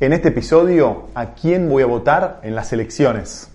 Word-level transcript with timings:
En 0.00 0.12
este 0.12 0.28
episodio, 0.30 1.06
¿a 1.14 1.34
quién 1.34 1.68
voy 1.68 1.84
a 1.84 1.86
votar 1.86 2.40
en 2.42 2.56
las 2.56 2.72
elecciones? 2.72 3.48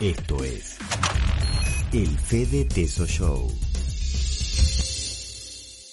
Esto 0.00 0.44
es 0.44 0.78
el 1.92 2.06
Fede 2.16 2.64
Teso 2.64 3.06
Show. 3.06 3.69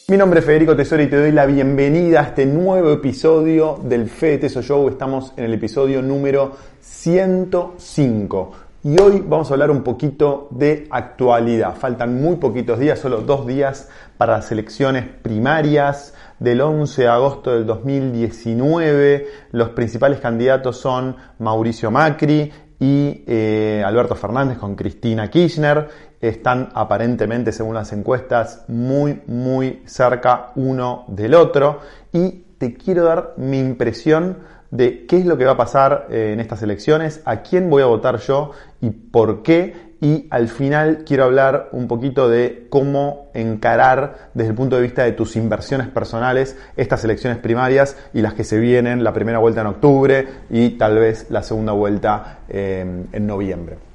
Mi 0.10 0.16
nombre 0.16 0.40
es 0.40 0.46
Federico 0.46 0.74
Tesoro 0.74 1.04
y 1.04 1.08
te 1.08 1.18
doy 1.18 1.34
la 1.34 1.46
bienvenida 1.46 2.22
a 2.22 2.24
este 2.28 2.46
nuevo 2.46 2.94
episodio 2.94 3.78
del 3.84 4.10
Fede 4.10 4.38
Teso 4.38 4.62
Show. 4.62 4.88
Estamos 4.88 5.34
en 5.36 5.44
el 5.44 5.54
episodio 5.54 6.02
número 6.02 6.56
105. 6.80 8.52
Y 8.86 9.02
hoy 9.02 9.22
vamos 9.28 9.52
a 9.52 9.56
hablar 9.56 9.70
un 9.70 9.84
poquito 9.84 10.48
de 10.52 10.88
actualidad. 10.92 11.76
Faltan 11.76 12.22
muy 12.22 12.38
poquitos 12.38 12.80
días, 12.80 13.00
solo 13.00 13.20
dos 13.20 13.46
días 13.46 13.90
para 14.18 14.38
las 14.38 14.50
elecciones 14.50 15.04
primarias 15.22 16.14
del 16.40 16.62
11 16.62 17.02
de 17.02 17.08
agosto 17.10 17.52
del 17.52 17.66
2019. 17.66 19.28
Los 19.52 19.72
principales 19.72 20.22
candidatos 20.22 20.78
son 20.78 21.18
Mauricio 21.38 21.92
Macri 21.92 22.54
y 22.80 23.24
eh, 23.28 23.84
Alberto 23.86 24.16
Fernández 24.16 24.58
con 24.58 24.76
Cristina 24.76 25.30
Kirchner. 25.30 25.90
Están 26.22 26.70
aparentemente, 26.74 27.52
según 27.52 27.76
las 27.76 27.94
encuestas, 27.94 28.64
muy, 28.68 29.22
muy 29.28 29.84
cerca 29.86 30.52
uno 30.56 31.06
del 31.08 31.36
otro. 31.36 31.80
Y 32.12 32.44
te 32.58 32.74
quiero 32.74 33.04
dar 33.04 33.34
mi 33.38 33.60
impresión 33.60 34.38
de 34.72 35.06
qué 35.06 35.18
es 35.18 35.26
lo 35.26 35.38
que 35.38 35.46
va 35.46 35.54
a 35.54 35.58
pasar 35.58 36.08
eh, 36.10 36.32
en 36.34 36.40
estas 36.40 36.62
elecciones, 36.62 37.22
a 37.26 37.42
quién 37.42 37.70
voy 37.70 37.84
a 37.84 37.86
votar 37.86 38.18
yo 38.20 38.52
y 38.82 38.90
por 38.90 39.44
qué. 39.44 39.88
Y 40.00 40.28
al 40.30 40.48
final 40.48 41.04
quiero 41.06 41.24
hablar 41.24 41.70
un 41.72 41.88
poquito 41.88 42.30
de 42.30 42.68
cómo 42.70 43.32
encarar 43.34 44.30
desde 44.36 44.52
el 44.52 44.56
punto 44.56 44.76
de 44.76 44.84
vista 44.84 45.04
de 45.04 45.14
tus 45.14 45.36
inversiones 45.36 45.88
personales 45.88 46.56
estas 46.76 47.04
elecciones 47.04 47.40
primarias 47.40 47.98
y 48.14 48.22
las 48.22 48.36
que 48.36 48.44
se 48.44 48.60
vienen, 48.60 49.04
la 49.04 49.14
primera 49.14 49.40
vuelta 49.40 49.62
en 49.62 49.68
octubre 49.68 50.28
y 50.52 50.72
tal 50.72 51.00
vez 51.00 51.32
la 51.32 51.42
segunda 51.42 51.72
vuelta 51.72 52.40
eh, 52.48 53.06
en 53.12 53.26
noviembre. 53.26 53.87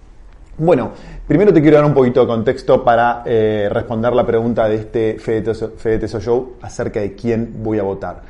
Bueno, 0.59 0.91
primero 1.27 1.51
te 1.51 1.63
quiero 1.63 1.79
dar 1.79 1.87
un 1.87 1.95
poquito 1.95 2.21
de 2.21 2.27
contexto 2.27 2.85
para 2.85 3.23
eh, 3.25 3.71
responder 3.73 4.13
la 4.13 4.27
pregunta 4.27 4.69
de 4.69 4.75
este 4.77 5.19
Fede 5.19 5.99
Teso 5.99 6.21
Show 6.21 6.57
acerca 6.61 7.01
de 7.01 7.15
quién 7.15 7.63
voy 7.63 7.79
a 7.79 7.83
votar. 7.83 8.21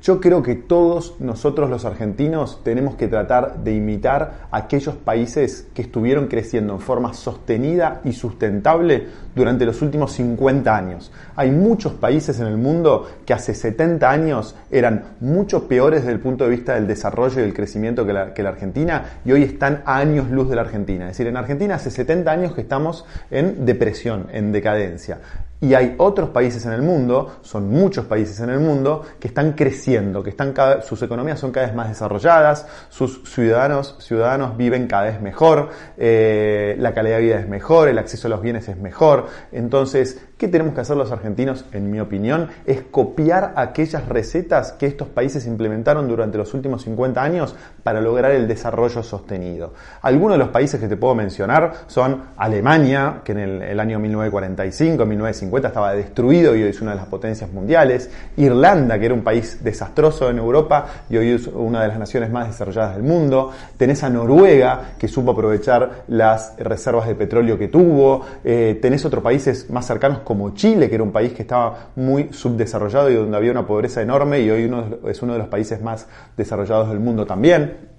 Yo 0.00 0.20
creo 0.20 0.44
que 0.44 0.54
todos 0.54 1.16
nosotros 1.18 1.68
los 1.70 1.84
argentinos 1.84 2.60
tenemos 2.62 2.94
que 2.94 3.08
tratar 3.08 3.58
de 3.64 3.74
imitar 3.74 4.48
aquellos 4.52 4.94
países 4.94 5.66
que 5.74 5.82
estuvieron 5.82 6.28
creciendo 6.28 6.74
en 6.74 6.80
forma 6.80 7.14
sostenida 7.14 8.00
y 8.04 8.12
sustentable 8.12 9.08
durante 9.34 9.64
los 9.64 9.80
últimos 9.82 10.12
50 10.12 10.76
años. 10.76 11.10
Hay 11.36 11.50
muchos 11.50 11.92
países 11.94 12.38
en 12.40 12.46
el 12.46 12.56
mundo 12.56 13.08
que 13.24 13.32
hace 13.32 13.54
70 13.54 14.10
años 14.10 14.54
eran 14.70 15.04
mucho 15.20 15.68
peores 15.68 16.00
desde 16.00 16.12
el 16.12 16.20
punto 16.20 16.44
de 16.44 16.50
vista 16.50 16.74
del 16.74 16.86
desarrollo 16.86 17.40
y 17.40 17.42
del 17.42 17.54
crecimiento 17.54 18.06
que 18.06 18.12
la, 18.12 18.48
Argentina 18.48 19.20
y 19.24 19.32
hoy 19.32 19.42
están 19.42 19.82
a 19.86 19.96
años 19.96 20.30
luz 20.30 20.48
de 20.48 20.56
la 20.56 20.62
Argentina. 20.62 21.04
Es 21.06 21.12
decir, 21.12 21.26
en 21.26 21.36
Argentina 21.36 21.76
hace 21.76 21.90
70 21.90 22.30
años 22.30 22.54
que 22.54 22.60
estamos 22.60 23.04
en 23.30 23.64
depresión, 23.64 24.26
en 24.32 24.52
decadencia. 24.52 25.18
Y 25.62 25.74
hay 25.74 25.94
otros 25.98 26.30
países 26.30 26.66
en 26.66 26.72
el 26.72 26.82
mundo, 26.82 27.38
son 27.42 27.70
muchos 27.70 28.06
países 28.06 28.40
en 28.40 28.50
el 28.50 28.58
mundo, 28.58 29.04
que 29.20 29.28
están 29.28 29.52
creciendo, 29.52 30.20
que 30.20 30.30
están 30.30 30.52
cada, 30.52 30.82
sus 30.82 31.00
economías 31.02 31.38
son 31.38 31.52
cada 31.52 31.66
vez 31.66 31.76
más 31.76 31.88
desarrolladas, 31.88 32.66
sus 32.88 33.22
ciudadanos, 33.32 33.94
ciudadanos 34.00 34.56
viven 34.56 34.88
cada 34.88 35.04
vez 35.04 35.20
mejor, 35.20 35.70
eh, 35.96 36.74
la 36.80 36.92
calidad 36.92 37.18
de 37.18 37.22
vida 37.22 37.38
es 37.38 37.48
mejor, 37.48 37.86
el 37.86 37.98
acceso 37.98 38.26
a 38.26 38.30
los 38.30 38.42
bienes 38.42 38.68
es 38.68 38.76
mejor. 38.76 39.21
Entonces, 39.52 40.20
¿qué 40.36 40.48
tenemos 40.48 40.74
que 40.74 40.80
hacer 40.80 40.96
los 40.96 41.12
argentinos, 41.12 41.64
en 41.72 41.90
mi 41.90 42.00
opinión? 42.00 42.48
Es 42.66 42.82
copiar 42.82 43.52
aquellas 43.56 44.08
recetas 44.08 44.72
que 44.72 44.86
estos 44.86 45.08
países 45.08 45.46
implementaron 45.46 46.08
durante 46.08 46.38
los 46.38 46.52
últimos 46.54 46.82
50 46.82 47.22
años 47.22 47.54
para 47.82 48.00
lograr 48.00 48.32
el 48.32 48.48
desarrollo 48.48 49.02
sostenido. 49.02 49.74
Algunos 50.02 50.34
de 50.34 50.44
los 50.44 50.48
países 50.48 50.80
que 50.80 50.88
te 50.88 50.96
puedo 50.96 51.14
mencionar 51.14 51.72
son 51.86 52.22
Alemania, 52.36 53.20
que 53.24 53.32
en 53.32 53.38
el, 53.38 53.62
el 53.62 53.80
año 53.80 53.98
1945, 53.98 55.04
1950 55.04 55.68
estaba 55.68 55.94
destruido 55.94 56.54
y 56.56 56.62
hoy 56.62 56.70
es 56.70 56.80
una 56.80 56.92
de 56.92 56.98
las 56.98 57.06
potencias 57.06 57.52
mundiales, 57.52 58.10
Irlanda, 58.36 58.98
que 58.98 59.06
era 59.06 59.14
un 59.14 59.22
país 59.22 59.62
desastroso 59.62 60.30
en 60.30 60.38
Europa 60.38 60.86
y 61.08 61.16
hoy 61.16 61.30
es 61.30 61.46
una 61.46 61.82
de 61.82 61.88
las 61.88 61.98
naciones 61.98 62.30
más 62.30 62.48
desarrolladas 62.48 62.94
del 62.94 63.04
mundo, 63.04 63.50
tenés 63.76 64.02
a 64.02 64.10
Noruega, 64.10 64.94
que 64.98 65.08
supo 65.08 65.32
aprovechar 65.32 66.04
las 66.08 66.54
reservas 66.58 67.06
de 67.06 67.14
petróleo 67.14 67.58
que 67.58 67.68
tuvo, 67.68 68.24
eh, 68.44 68.78
tenés 68.80 69.04
otros 69.12 69.22
países 69.22 69.68
más 69.68 69.86
cercanos 69.86 70.20
como 70.20 70.54
Chile, 70.54 70.88
que 70.88 70.94
era 70.94 71.04
un 71.04 71.12
país 71.12 71.34
que 71.34 71.42
estaba 71.42 71.90
muy 71.96 72.32
subdesarrollado 72.32 73.10
y 73.10 73.14
donde 73.14 73.36
había 73.36 73.50
una 73.50 73.66
pobreza 73.66 74.00
enorme 74.00 74.40
y 74.40 74.50
hoy 74.50 74.64
uno, 74.64 74.86
es 75.06 75.20
uno 75.20 75.34
de 75.34 75.38
los 75.38 75.48
países 75.48 75.82
más 75.82 76.08
desarrollados 76.34 76.88
del 76.88 76.98
mundo 76.98 77.26
también. 77.26 77.91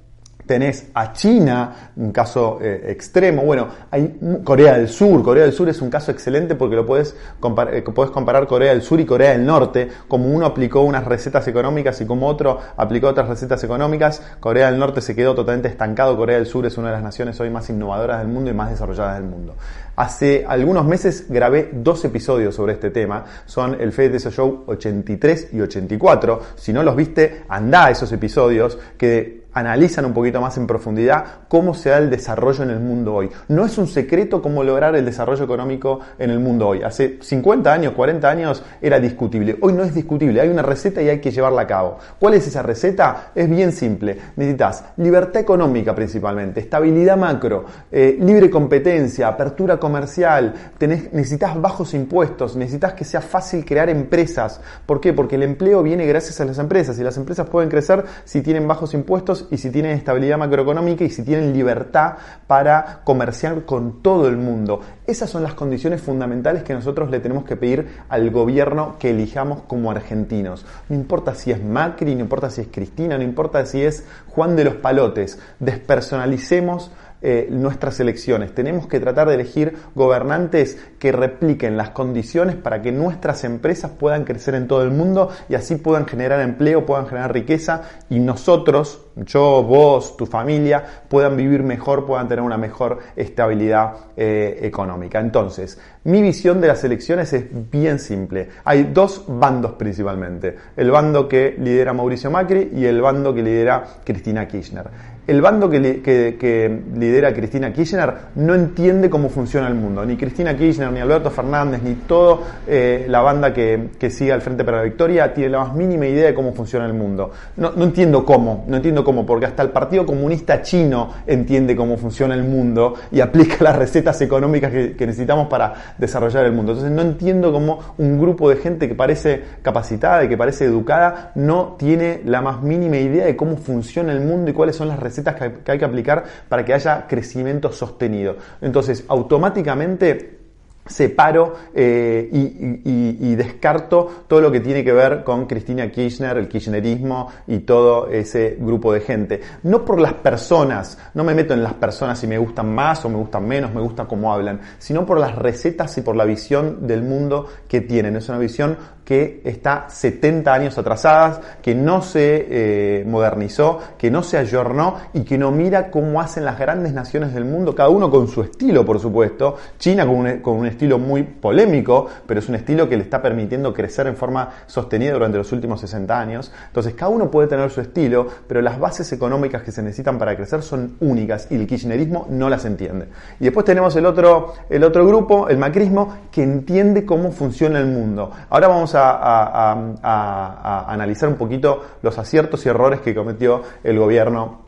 Tenés 0.45 0.87
a 0.93 1.13
China, 1.13 1.91
un 1.95 2.11
caso 2.11 2.59
eh, 2.61 2.85
extremo. 2.89 3.43
Bueno, 3.43 3.67
hay 3.91 4.19
Corea 4.43 4.77
del 4.77 4.89
Sur. 4.89 5.23
Corea 5.23 5.43
del 5.43 5.53
Sur 5.53 5.69
es 5.69 5.81
un 5.81 5.89
caso 5.89 6.11
excelente 6.11 6.55
porque 6.55 6.75
lo 6.75 6.85
puedes, 6.85 7.15
compar 7.39 7.73
eh, 7.73 7.83
comparar 7.83 8.47
Corea 8.47 8.71
del 8.71 8.81
Sur 8.81 8.99
y 8.99 9.05
Corea 9.05 9.31
del 9.31 9.45
Norte. 9.45 9.89
Como 10.07 10.27
uno 10.27 10.45
aplicó 10.45 10.81
unas 10.81 11.05
recetas 11.05 11.47
económicas 11.47 11.99
y 12.01 12.05
como 12.05 12.27
otro 12.27 12.59
aplicó 12.77 13.07
otras 13.07 13.29
recetas 13.29 13.63
económicas, 13.63 14.21
Corea 14.39 14.69
del 14.69 14.79
Norte 14.79 15.01
se 15.01 15.15
quedó 15.15 15.35
totalmente 15.35 15.69
estancado. 15.69 16.17
Corea 16.17 16.37
del 16.37 16.45
Sur 16.45 16.65
es 16.65 16.77
una 16.77 16.87
de 16.87 16.93
las 16.93 17.03
naciones 17.03 17.39
hoy 17.39 17.49
más 17.49 17.69
innovadoras 17.69 18.19
del 18.19 18.27
mundo 18.27 18.49
y 18.49 18.53
más 18.53 18.69
desarrolladas 18.69 19.15
del 19.15 19.29
mundo. 19.29 19.55
Hace 19.95 20.43
algunos 20.47 20.85
meses 20.85 21.27
grabé 21.29 21.69
dos 21.71 22.03
episodios 22.03 22.55
sobre 22.55 22.73
este 22.73 22.89
tema. 22.89 23.25
Son 23.45 23.79
el 23.79 23.91
Fede 23.91 24.19
Show 24.19 24.63
83 24.65 25.49
y 25.53 25.61
84. 25.61 26.41
Si 26.55 26.73
no 26.73 26.81
los 26.81 26.95
viste, 26.95 27.43
anda 27.47 27.85
a 27.85 27.91
esos 27.91 28.11
episodios 28.11 28.77
que 28.97 29.42
analizan 29.53 30.05
un 30.05 30.13
poquito 30.13 30.41
más 30.41 30.57
en 30.57 30.67
profundidad 30.67 31.25
cómo 31.47 31.73
se 31.73 31.89
da 31.89 31.97
el 31.97 32.09
desarrollo 32.09 32.63
en 32.63 32.71
el 32.71 32.79
mundo 32.79 33.13
hoy. 33.13 33.29
No 33.47 33.65
es 33.65 33.77
un 33.77 33.87
secreto 33.87 34.41
cómo 34.41 34.63
lograr 34.63 34.95
el 34.95 35.05
desarrollo 35.05 35.43
económico 35.43 35.99
en 36.17 36.29
el 36.29 36.39
mundo 36.39 36.67
hoy. 36.67 36.81
Hace 36.81 37.19
50 37.21 37.71
años, 37.71 37.93
40 37.93 38.29
años 38.29 38.63
era 38.81 38.99
discutible. 38.99 39.57
Hoy 39.61 39.73
no 39.73 39.83
es 39.83 39.93
discutible. 39.93 40.41
Hay 40.41 40.49
una 40.49 40.61
receta 40.61 41.01
y 41.01 41.09
hay 41.09 41.19
que 41.19 41.31
llevarla 41.31 41.61
a 41.61 41.67
cabo. 41.67 41.97
¿Cuál 42.19 42.35
es 42.35 42.47
esa 42.47 42.63
receta? 42.63 43.31
Es 43.35 43.49
bien 43.49 43.71
simple. 43.71 44.17
Necesitas 44.35 44.83
libertad 44.97 45.41
económica 45.41 45.93
principalmente, 45.93 46.59
estabilidad 46.59 47.17
macro, 47.17 47.65
eh, 47.91 48.17
libre 48.19 48.49
competencia, 48.49 49.27
apertura 49.27 49.77
comercial, 49.77 50.53
tenés, 50.77 51.13
necesitas 51.13 51.59
bajos 51.59 51.93
impuestos, 51.93 52.55
necesitas 52.55 52.93
que 52.93 53.05
sea 53.05 53.21
fácil 53.21 53.65
crear 53.65 53.89
empresas. 53.89 54.61
¿Por 54.85 54.99
qué? 54.99 55.13
Porque 55.13 55.35
el 55.35 55.43
empleo 55.43 55.83
viene 55.83 56.05
gracias 56.05 56.39
a 56.41 56.45
las 56.45 56.57
empresas 56.59 56.97
y 56.99 57.03
las 57.03 57.17
empresas 57.17 57.47
pueden 57.47 57.69
crecer 57.69 58.03
si 58.23 58.41
tienen 58.41 58.67
bajos 58.67 58.93
impuestos 58.93 59.42
y 59.51 59.57
si 59.57 59.69
tienen 59.69 59.91
estabilidad 59.91 60.37
macroeconómica 60.37 61.03
y 61.03 61.09
si 61.09 61.23
tienen 61.23 61.53
libertad 61.53 62.13
para 62.47 63.01
comerciar 63.03 63.65
con 63.65 64.01
todo 64.01 64.27
el 64.27 64.37
mundo. 64.37 64.81
Esas 65.05 65.29
son 65.29 65.43
las 65.43 65.53
condiciones 65.53 66.01
fundamentales 66.01 66.63
que 66.63 66.73
nosotros 66.73 67.09
le 67.09 67.19
tenemos 67.19 67.43
que 67.43 67.55
pedir 67.55 67.87
al 68.09 68.29
gobierno 68.31 68.95
que 68.99 69.09
elijamos 69.09 69.61
como 69.67 69.91
argentinos. 69.91 70.65
No 70.89 70.95
importa 70.95 71.35
si 71.35 71.51
es 71.51 71.63
Macri, 71.63 72.15
no 72.15 72.21
importa 72.21 72.49
si 72.49 72.61
es 72.61 72.67
Cristina, 72.71 73.17
no 73.17 73.23
importa 73.23 73.65
si 73.65 73.83
es 73.83 74.05
Juan 74.29 74.55
de 74.55 74.63
los 74.63 74.75
Palotes. 74.75 75.39
Despersonalicemos 75.59 76.91
eh, 77.25 77.47
nuestras 77.49 78.01
elecciones. 78.01 78.53
Tenemos 78.53 78.85
que 78.85 78.99
tratar 78.99 79.29
de 79.29 79.35
elegir 79.35 79.77
gobernantes 79.95 80.77
que 80.99 81.13
repliquen 81.13 81.77
las 81.77 81.91
condiciones 81.91 82.57
para 82.57 82.81
que 82.81 82.91
nuestras 82.91 83.45
empresas 83.45 83.91
puedan 83.91 84.25
crecer 84.25 84.55
en 84.55 84.67
todo 84.67 84.83
el 84.83 84.91
mundo 84.91 85.29
y 85.47 85.55
así 85.55 85.77
puedan 85.77 86.05
generar 86.05 86.41
empleo, 86.41 86.85
puedan 86.85 87.07
generar 87.07 87.31
riqueza 87.31 87.83
y 88.09 88.19
nosotros, 88.19 89.05
yo, 89.15 89.63
vos, 89.63 90.17
tu 90.17 90.25
familia, 90.25 90.83
puedan 91.07 91.37
vivir 91.37 91.63
mejor, 91.63 92.05
puedan 92.05 92.27
tener 92.27 92.43
una 92.43 92.57
mejor 92.57 92.99
estabilidad 93.15 93.93
eh, 94.17 94.59
económica. 94.61 95.21
Entonces, 95.21 95.79
mi 96.03 96.21
visión 96.21 96.59
de 96.59 96.67
las 96.67 96.83
elecciones 96.83 97.31
es 97.31 97.45
bien 97.71 97.99
simple. 97.99 98.49
Hay 98.65 98.91
dos 98.93 99.23
bandos 99.27 99.71
principalmente. 99.73 100.57
El 100.75 100.91
bando 100.91 101.29
que 101.29 101.55
lidera 101.57 101.93
Mauricio 101.93 102.29
Macri 102.29 102.71
y 102.75 102.83
el 102.83 103.01
bando 103.01 103.33
que 103.33 103.41
lidera 103.41 103.85
Cristina 104.03 104.45
Kirchner 104.45 105.12
el 105.25 105.41
bando 105.41 105.69
que, 105.69 106.81
lidera 106.95 107.33
Cristina 107.33 107.71
Kirchner 107.71 108.13
no 108.35 108.53
entiende 108.53 109.09
cómo 109.09 109.29
funciona 109.29 109.67
el 109.67 109.73
mundo. 109.73 110.05
Ni 110.05 110.17
Cristina 110.17 110.55
Kirchner, 110.55 110.91
ni 110.91 110.99
Alberto 110.99 111.31
Fernández, 111.31 111.81
ni 111.81 111.93
toda 111.95 112.39
eh, 112.67 113.05
la 113.07 113.21
banda 113.21 113.53
que, 113.53 113.89
sigue 114.09 114.33
al 114.33 114.41
Frente 114.41 114.65
para 114.65 114.77
la 114.77 114.83
Victoria 114.83 115.33
tiene 115.33 115.51
la 115.51 115.59
más 115.59 115.73
mínima 115.75 116.05
idea 116.05 116.25
de 116.25 116.33
cómo 116.33 116.51
funciona 116.53 116.85
el 116.85 116.93
mundo. 116.93 117.31
No, 117.55 117.71
no 117.71 117.85
entiendo 117.85 118.25
cómo, 118.25 118.65
no 118.67 118.75
entiendo 118.75 119.03
cómo, 119.05 119.25
porque 119.25 119.45
hasta 119.45 119.63
el 119.63 119.69
Partido 119.69 120.05
Comunista 120.05 120.61
Chino 120.61 121.13
entiende 121.25 121.73
cómo 121.75 121.97
funciona 121.97 122.35
el 122.35 122.43
mundo 122.43 122.95
y 123.11 123.21
aplica 123.21 123.63
las 123.63 123.77
recetas 123.77 124.19
económicas 124.21 124.71
que, 124.71 124.95
que 124.95 125.07
necesitamos 125.07 125.47
para 125.47 125.95
desarrollar 125.97 126.45
el 126.45 126.51
mundo. 126.51 126.73
Entonces 126.73 126.93
no 126.93 127.01
entiendo 127.01 127.53
cómo 127.53 127.79
un 127.97 128.19
grupo 128.19 128.49
de 128.49 128.57
gente 128.57 128.89
que 128.89 128.95
parece 128.95 129.41
capacitada 129.61 130.25
y 130.25 130.27
que 130.27 130.35
parece 130.35 130.65
educada 130.65 131.31
no 131.35 131.75
tiene 131.79 132.21
la 132.25 132.41
más 132.41 132.61
mínima 132.61 132.97
idea 132.97 133.25
de 133.25 133.37
cómo 133.37 133.55
funciona 133.55 134.11
el 134.11 134.19
mundo 134.19 134.51
y 134.51 134.53
cuáles 134.53 134.75
son 134.75 134.89
las 134.89 134.99
recetas 134.99 135.12
recetas 135.13 135.35
que 135.35 135.71
hay 135.71 135.77
que 135.77 135.85
aplicar 135.85 136.23
para 136.49 136.65
que 136.65 136.73
haya 136.73 137.05
crecimiento 137.07 137.71
sostenido. 137.71 138.37
Entonces, 138.61 139.05
automáticamente 139.07 140.43
separo 140.85 141.53
eh, 141.73 142.29
y, 142.31 143.35
descarto 143.35 144.25
todo 144.27 144.41
lo 144.41 144.51
que 144.51 144.59
tiene 144.59 144.83
que 144.83 144.93
ver 144.93 145.23
con 145.23 145.47
Cristina 145.47 145.89
Kirchner, 145.89 146.37
el 146.37 146.47
kirchnerismo 146.47 147.29
y 147.47 147.59
todo 147.59 148.09
ese 148.09 148.57
grupo 148.59 148.93
de 148.93 149.01
gente. 149.01 149.41
No 149.63 149.83
por 149.83 149.99
las 149.99 150.13
personas, 150.13 150.97
no 151.15 151.23
me 151.23 151.33
meto 151.33 151.53
en 151.53 151.63
las 151.63 151.73
personas 151.73 152.19
si 152.19 152.27
me 152.27 152.37
gustan 152.37 152.73
más 152.73 153.03
o 153.05 153.09
me 153.09 153.17
gustan 153.17 153.47
menos, 153.47 153.73
me 153.73 153.81
gusta 153.81 154.05
cómo 154.05 154.31
hablan, 154.31 154.61
sino 154.77 155.05
por 155.05 155.19
las 155.19 155.35
recetas 155.35 155.97
y 155.97 156.01
por 156.01 156.15
la 156.15 156.25
visión 156.25 156.85
del 156.85 157.01
mundo 157.01 157.47
que 157.67 157.81
tienen. 157.81 158.15
Es 158.17 158.29
una 158.29 158.37
visión 158.37 158.77
que 159.05 159.41
está 159.43 159.85
70 159.89 160.53
años 160.53 160.77
atrasadas, 160.77 161.39
que 161.61 161.75
no 161.75 162.01
se 162.01 162.47
eh, 162.49 163.05
modernizó, 163.05 163.79
que 163.97 164.09
no 164.09 164.23
se 164.23 164.37
ayornó 164.37 164.97
y 165.13 165.21
que 165.21 165.37
no 165.37 165.51
mira 165.51 165.91
cómo 165.91 166.21
hacen 166.21 166.45
las 166.45 166.57
grandes 166.57 166.93
naciones 166.93 167.33
del 167.33 167.45
mundo, 167.45 167.75
cada 167.75 167.89
uno 167.89 168.09
con 168.09 168.27
su 168.27 168.41
estilo, 168.41 168.85
por 168.85 168.99
supuesto. 168.99 169.57
China 169.77 170.05
con 170.05 170.15
un, 170.15 170.37
con 170.39 170.57
un 170.57 170.67
estilo 170.67 170.97
muy 170.99 171.23
polémico, 171.23 172.07
pero 172.25 172.39
es 172.39 172.49
un 172.49 172.55
estilo 172.55 172.87
que 172.87 172.97
le 172.97 173.03
está 173.03 173.21
permitiendo 173.21 173.73
crecer 173.73 174.07
en 174.07 174.15
forma 174.15 174.49
sostenida 174.67 175.13
durante 175.13 175.37
los 175.37 175.51
últimos 175.51 175.81
60 175.81 176.19
años. 176.19 176.51
Entonces, 176.67 176.93
cada 176.93 177.09
uno 177.09 177.29
puede 177.29 177.47
tener 177.47 177.69
su 177.69 177.81
estilo, 177.81 178.27
pero 178.47 178.61
las 178.61 178.79
bases 178.79 179.11
económicas 179.11 179.63
que 179.63 179.71
se 179.71 179.81
necesitan 179.81 180.17
para 180.17 180.35
crecer 180.35 180.61
son 180.61 180.95
únicas 180.99 181.47
y 181.49 181.55
el 181.55 181.67
kirchnerismo 181.67 182.27
no 182.29 182.49
las 182.49 182.65
entiende. 182.65 183.07
Y 183.39 183.45
después 183.45 183.65
tenemos 183.65 183.95
el 183.95 184.05
otro, 184.05 184.53
el 184.69 184.83
otro 184.83 185.05
grupo, 185.05 185.49
el 185.49 185.57
macrismo, 185.57 186.13
que 186.31 186.43
entiende 186.43 187.05
cómo 187.05 187.31
funciona 187.31 187.79
el 187.79 187.87
mundo. 187.87 188.31
Ahora 188.49 188.67
vamos 188.67 188.92
a, 188.95 190.85
analizar 190.87 191.29
un 191.29 191.35
poquito 191.35 191.83
los 192.01 192.17
aciertos 192.17 192.65
y 192.65 192.69
errores 192.69 193.01
que 193.01 193.15
cometió 193.15 193.61
el 193.83 193.97
gobierno 193.99 194.63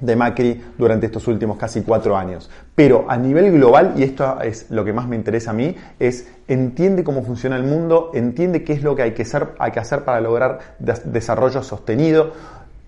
de 0.00 0.16
Macri 0.16 0.62
durante 0.78 1.06
estos 1.06 1.26
últimos 1.28 1.58
casi 1.58 1.82
cuatro 1.82 2.16
años. 2.16 2.50
Pero 2.74 3.04
a 3.08 3.16
nivel 3.16 3.52
global, 3.52 3.94
y 3.96 4.02
esto 4.02 4.40
es 4.40 4.70
lo 4.70 4.84
que 4.84 4.92
más 4.92 5.06
me 5.06 5.16
interesa 5.16 5.50
a 5.50 5.54
mí, 5.54 5.76
es 5.98 6.28
entiende 6.48 7.04
cómo 7.04 7.22
funciona 7.22 7.56
el 7.56 7.64
mundo, 7.64 8.10
entiende 8.14 8.64
qué 8.64 8.72
es 8.72 8.82
lo 8.82 8.96
que 8.96 9.02
hay 9.02 9.12
que 9.12 9.22
hacer, 9.22 9.48
hay 9.58 9.72
que 9.72 9.80
hacer 9.80 10.04
para 10.04 10.20
lograr 10.20 10.58
desarrollo 10.78 11.62
sostenido. 11.62 12.32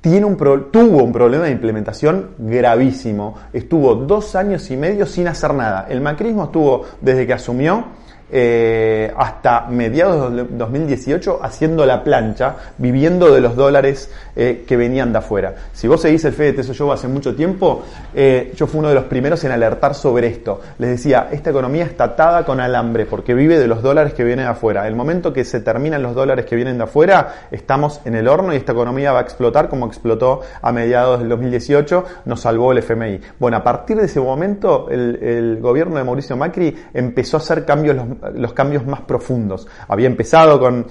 Tuvo 0.01 1.05
un 1.05 1.13
problema 1.13 1.45
de 1.45 1.53
implementación 1.53 2.31
gravísimo. 2.39 3.37
Estuvo 3.53 3.95
dos 3.95 4.35
años 4.35 4.69
y 4.73 4.77
medio 4.77 5.07
sin 5.07 5.29
hacer 5.29 5.55
nada. 5.55 5.87
El 5.89 6.01
macrismo 6.01 6.45
estuvo 6.45 6.85
desde 7.01 7.25
que 7.25 7.35
asumió 7.35 7.85
eh, 8.35 9.13
hasta 9.15 9.67
mediados 9.69 10.35
de 10.35 10.45
2018 10.45 11.41
haciendo 11.43 11.85
la 11.85 12.03
plancha, 12.03 12.57
viviendo 12.79 13.31
de 13.31 13.43
los 13.43 13.55
dólares 13.57 14.11
eh, 14.35 14.65
que 14.67 14.77
venían 14.79 15.13
de 15.13 15.19
afuera. 15.19 15.55
Si 15.75 15.87
vos 15.87 16.01
seguís 16.01 16.25
el 16.25 16.33
FED 16.33 16.57
Teso 16.57 16.73
Show 16.73 16.91
hace 16.93 17.09
mucho 17.09 17.35
tiempo, 17.35 17.83
eh, 18.15 18.55
yo 18.57 18.67
fui 18.67 18.81
uno 18.81 18.89
de 18.89 18.95
los 18.95 19.05
primeros 19.05 19.45
en 19.45 19.53
alertar 19.53 19.95
sobre 19.95 20.29
esto. 20.29 20.63
Les 20.79 20.91
decía, 20.91 21.29
esta 21.31 21.51
economía 21.51 21.85
está 21.85 22.05
atada 22.05 22.47
con 22.47 22.59
alambre 22.59 23.05
porque 23.05 23.35
vive 23.35 23.59
de 23.59 23.67
los 23.67 23.83
dólares 23.83 24.15
que 24.15 24.25
vienen 24.25 24.47
de 24.47 24.53
afuera. 24.53 24.89
El 24.89 24.97
momento 24.97 25.35
que 25.35 25.45
se 25.45 25.61
terminan 25.61 26.03
los 26.03 26.15
dólares 26.15 26.47
que 26.47 26.57
vienen 26.57 26.79
de 26.79 26.85
afuera, 26.85 27.49
estamos 27.51 28.01
en 28.07 28.15
el 28.15 28.29
horno 28.29 28.55
y 28.55 28.57
esta 28.57 28.73
economía 28.73 29.13
va 29.13 29.19
a 29.19 29.23
explotar 29.23 29.69
como 29.69 29.87
explotó 29.87 30.41
a 30.63 30.73
mediados 30.73 31.19
del 31.19 31.29
2018, 31.29 32.05
nos 32.25 32.41
salvó 32.41 32.73
el 32.73 32.79
FMI. 32.79 33.21
Bueno, 33.39 33.59
a 33.59 33.63
partir 33.63 33.99
de 33.99 34.07
ese 34.07 34.21
momento, 34.21 34.89
el, 34.91 35.17
el 35.23 35.61
gobierno 35.61 35.97
de 35.97 36.05
Mauricio 36.05 36.35
Macri 36.35 36.75
empezó 36.95 37.37
a 37.37 37.41
hacer 37.41 37.67
cambios 37.67 37.97
los 37.97 38.22
los 38.35 38.53
cambios 38.53 38.87
más 38.87 39.03
profundos. 39.03 39.67
Había 39.89 40.07
empezado 40.07 40.61
con 40.61 40.87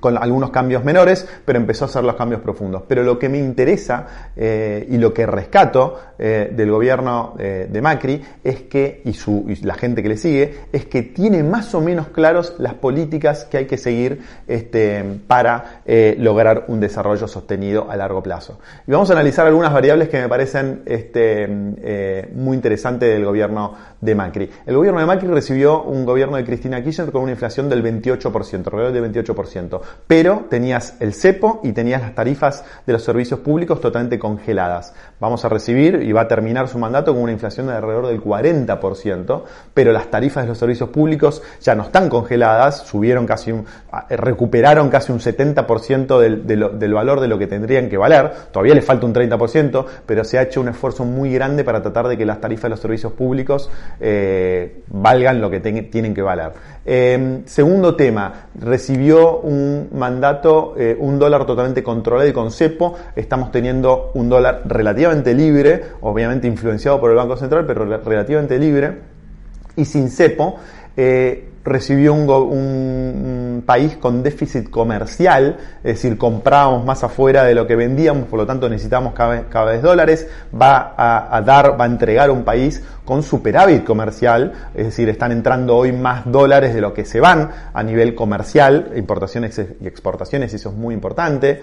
con 0.00 0.16
algunos 0.18 0.50
cambios 0.50 0.84
menores, 0.84 1.26
pero 1.44 1.58
empezó 1.58 1.84
a 1.84 1.88
hacer 1.88 2.04
los 2.04 2.16
cambios 2.16 2.40
profundos. 2.40 2.82
Pero 2.86 3.02
lo 3.02 3.18
que 3.18 3.28
me 3.28 3.38
interesa 3.38 4.32
eh, 4.36 4.86
y 4.90 4.98
lo 4.98 5.12
que 5.12 5.26
rescato 5.26 5.98
eh, 6.18 6.52
del 6.52 6.70
gobierno 6.70 7.34
eh, 7.38 7.68
de 7.70 7.82
Macri 7.82 8.22
es 8.44 8.62
que, 8.62 9.02
y, 9.04 9.12
su, 9.14 9.46
la 9.62 9.74
gente 9.74 10.02
que 10.02 10.08
le 10.08 10.16
sigue, 10.16 10.54
es 10.72 10.86
que 10.86 11.02
tiene 11.02 11.42
más 11.42 11.74
o 11.74 11.80
menos 11.80 12.08
claros 12.08 12.54
las 12.58 12.74
políticas 12.74 13.44
que 13.46 13.58
hay 13.58 13.66
que 13.66 13.78
seguir 13.78 14.20
este, 14.46 15.04
para 15.26 15.82
lograr 16.18 16.64
un 16.68 16.80
desarrollo 16.80 17.26
sostenido 17.28 17.90
a 17.90 17.96
largo 17.96 18.22
plazo. 18.22 18.58
Y 18.86 18.92
vamos 18.92 19.10
a 19.10 19.14
analizar 19.14 19.46
algunas 19.46 19.72
variables 19.72 20.08
que 20.08 20.20
me 20.20 20.28
parecen 20.28 20.82
este, 20.86 21.46
muy 22.34 22.56
interesantes 22.56 23.08
del 23.08 23.24
gobierno 23.24 23.74
de 24.00 24.14
Macri. 24.14 24.50
El 24.66 24.76
gobierno 24.76 25.00
de 25.00 25.06
Macri 25.06 25.28
recibió 25.28 25.82
un 25.82 26.04
gobierno 26.04 26.36
de 26.36 26.44
Cristina 26.44 26.82
Kirchner 26.82 27.10
con 27.10 27.22
una 27.22 27.32
inflación 27.32 27.68
del 27.68 27.82
28%, 27.82 28.66
alrededor 28.66 28.92
del 28.92 29.24
28% 29.24 29.80
pero 30.06 30.46
tenías 30.48 30.94
el 31.00 31.14
cepo 31.14 31.60
y 31.62 31.72
tenías 31.72 32.00
las 32.00 32.14
tarifas 32.14 32.64
de 32.86 32.92
los 32.92 33.02
servicios 33.02 33.40
públicos 33.40 33.80
totalmente 33.80 34.18
congeladas. 34.18 34.94
Vamos 35.20 35.44
a 35.44 35.48
recibir 35.48 36.02
y 36.02 36.12
va 36.12 36.22
a 36.22 36.28
terminar 36.28 36.68
su 36.68 36.78
mandato 36.78 37.12
con 37.12 37.22
una 37.22 37.32
inflación 37.32 37.66
de 37.66 37.74
alrededor 37.74 38.08
del 38.08 38.22
40%, 38.22 39.42
pero 39.74 39.92
las 39.92 40.10
tarifas 40.10 40.44
de 40.44 40.48
los 40.48 40.58
servicios 40.58 40.90
públicos 40.90 41.42
ya 41.60 41.74
no 41.74 41.84
están 41.84 42.08
congeladas, 42.08 42.86
subieron 42.86 43.26
casi 43.26 43.52
un, 43.52 43.64
recuperaron 44.10 44.88
casi 44.90 45.12
un 45.12 45.18
70% 45.18 46.18
del, 46.18 46.46
del, 46.78 46.94
valor 46.94 47.20
de 47.20 47.28
lo 47.28 47.38
que 47.38 47.46
tendrían 47.46 47.88
que 47.88 47.96
valer, 47.96 48.30
todavía 48.52 48.74
le 48.74 48.82
falta 48.82 49.06
un 49.06 49.14
30%, 49.14 49.84
pero 50.06 50.24
se 50.24 50.38
ha 50.38 50.42
hecho 50.42 50.60
un 50.60 50.68
esfuerzo 50.68 51.04
muy 51.04 51.32
grande 51.32 51.64
para 51.64 51.82
tratar 51.82 52.08
de 52.08 52.16
que 52.16 52.24
las 52.24 52.40
tarifas 52.40 52.64
de 52.64 52.70
los 52.70 52.80
servicios 52.80 53.12
públicos 53.12 53.70
eh, 54.00 54.82
valgan 54.88 55.40
lo 55.40 55.50
que 55.50 55.60
tienen 55.60 56.14
que 56.14 56.22
valer. 56.22 56.52
Eh, 56.84 57.42
segundo 57.46 57.96
tema, 57.96 58.48
recibió 58.54 59.40
un 59.40 59.75
mandato, 59.92 60.74
eh, 60.76 60.96
un 60.98 61.18
dólar 61.18 61.46
totalmente 61.46 61.82
controlado 61.82 62.28
y 62.28 62.32
con 62.32 62.50
cepo. 62.50 62.94
Estamos 63.14 63.50
teniendo 63.52 64.10
un 64.14 64.28
dólar 64.28 64.62
relativamente 64.64 65.34
libre, 65.34 65.82
obviamente 66.00 66.46
influenciado 66.46 67.00
por 67.00 67.10
el 67.10 67.16
Banco 67.16 67.36
Central, 67.36 67.64
pero 67.66 67.84
relativamente 67.84 68.58
libre 68.58 68.98
y 69.76 69.84
sin 69.84 70.10
cepo. 70.10 70.56
Eh, 70.96 71.50
recibió 71.66 72.14
un, 72.14 73.64
país 73.66 73.96
con 73.96 74.22
déficit 74.22 74.70
comercial, 74.70 75.56
es 75.78 75.94
decir, 75.94 76.16
comprábamos 76.16 76.84
más 76.84 77.02
afuera 77.02 77.42
de 77.42 77.54
lo 77.54 77.66
que 77.66 77.74
vendíamos, 77.74 78.28
por 78.28 78.38
lo 78.38 78.46
tanto 78.46 78.68
necesitamos 78.68 79.12
cada 79.12 79.64
vez, 79.64 79.82
dólares, 79.82 80.28
va 80.54 80.94
a, 80.96 81.42
dar, 81.42 81.78
va 81.78 81.84
a 81.84 81.88
entregar 81.88 82.30
un 82.30 82.44
país 82.44 82.84
con 83.04 83.24
superávit 83.24 83.82
comercial, 83.82 84.52
es 84.74 84.84
decir, 84.86 85.08
están 85.08 85.32
entrando 85.32 85.76
hoy 85.76 85.90
más 85.90 86.30
dólares 86.30 86.74
de 86.74 86.80
lo 86.80 86.94
que 86.94 87.04
se 87.04 87.18
van 87.18 87.50
a 87.72 87.82
nivel 87.82 88.14
comercial, 88.14 88.92
importaciones 88.94 89.60
y 89.80 89.86
exportaciones, 89.88 90.54
eso 90.54 90.68
es 90.68 90.74
muy 90.76 90.94
importante 90.94 91.62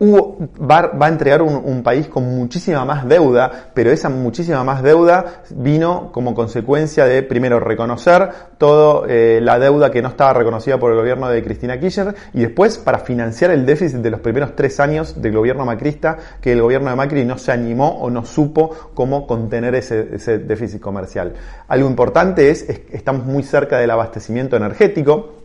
va, 0.00 0.90
a 1.00 1.08
entregar 1.08 1.42
un, 1.42 1.82
país 1.82 2.08
con 2.08 2.24
muchísima 2.24 2.84
más 2.84 3.06
deuda, 3.08 3.70
pero 3.74 3.90
esa 3.90 4.08
muchísima 4.08 4.64
más 4.64 4.82
deuda 4.82 5.42
vino 5.50 6.10
como 6.12 6.34
consecuencia 6.34 7.04
de, 7.06 7.22
primero, 7.22 7.60
reconocer 7.60 8.28
toda 8.58 9.06
eh, 9.08 9.40
la 9.42 9.58
deuda 9.58 9.90
que 9.90 10.02
no 10.02 10.08
estaba 10.08 10.32
reconocida 10.32 10.78
por 10.78 10.90
el 10.92 10.98
gobierno 10.98 11.28
de 11.28 11.42
Cristina 11.42 11.78
Kirchner 11.78 12.14
y 12.32 12.40
después 12.40 12.78
para 12.78 12.98
financiar 12.98 13.50
el 13.50 13.66
déficit 13.66 13.98
de 13.98 14.10
los 14.10 14.20
primeros 14.20 14.56
tres 14.56 14.80
años 14.80 15.20
del 15.20 15.32
gobierno 15.32 15.64
macrista, 15.64 16.18
que 16.40 16.52
el 16.52 16.62
gobierno 16.62 16.90
de 16.90 16.96
Macri 16.96 17.24
no 17.24 17.38
se 17.38 17.52
animó 17.52 18.00
o 18.00 18.10
no 18.10 18.24
supo 18.24 18.70
cómo 18.94 19.26
contener 19.26 19.74
ese, 19.74 20.08
ese 20.14 20.38
déficit 20.38 20.80
comercial. 20.80 21.34
Algo 21.68 21.88
importante 21.88 22.50
es, 22.50 22.68
es, 22.68 22.82
estamos 22.90 23.26
muy 23.26 23.42
cerca 23.42 23.78
del 23.78 23.90
abastecimiento 23.90 24.56
energético, 24.56 25.43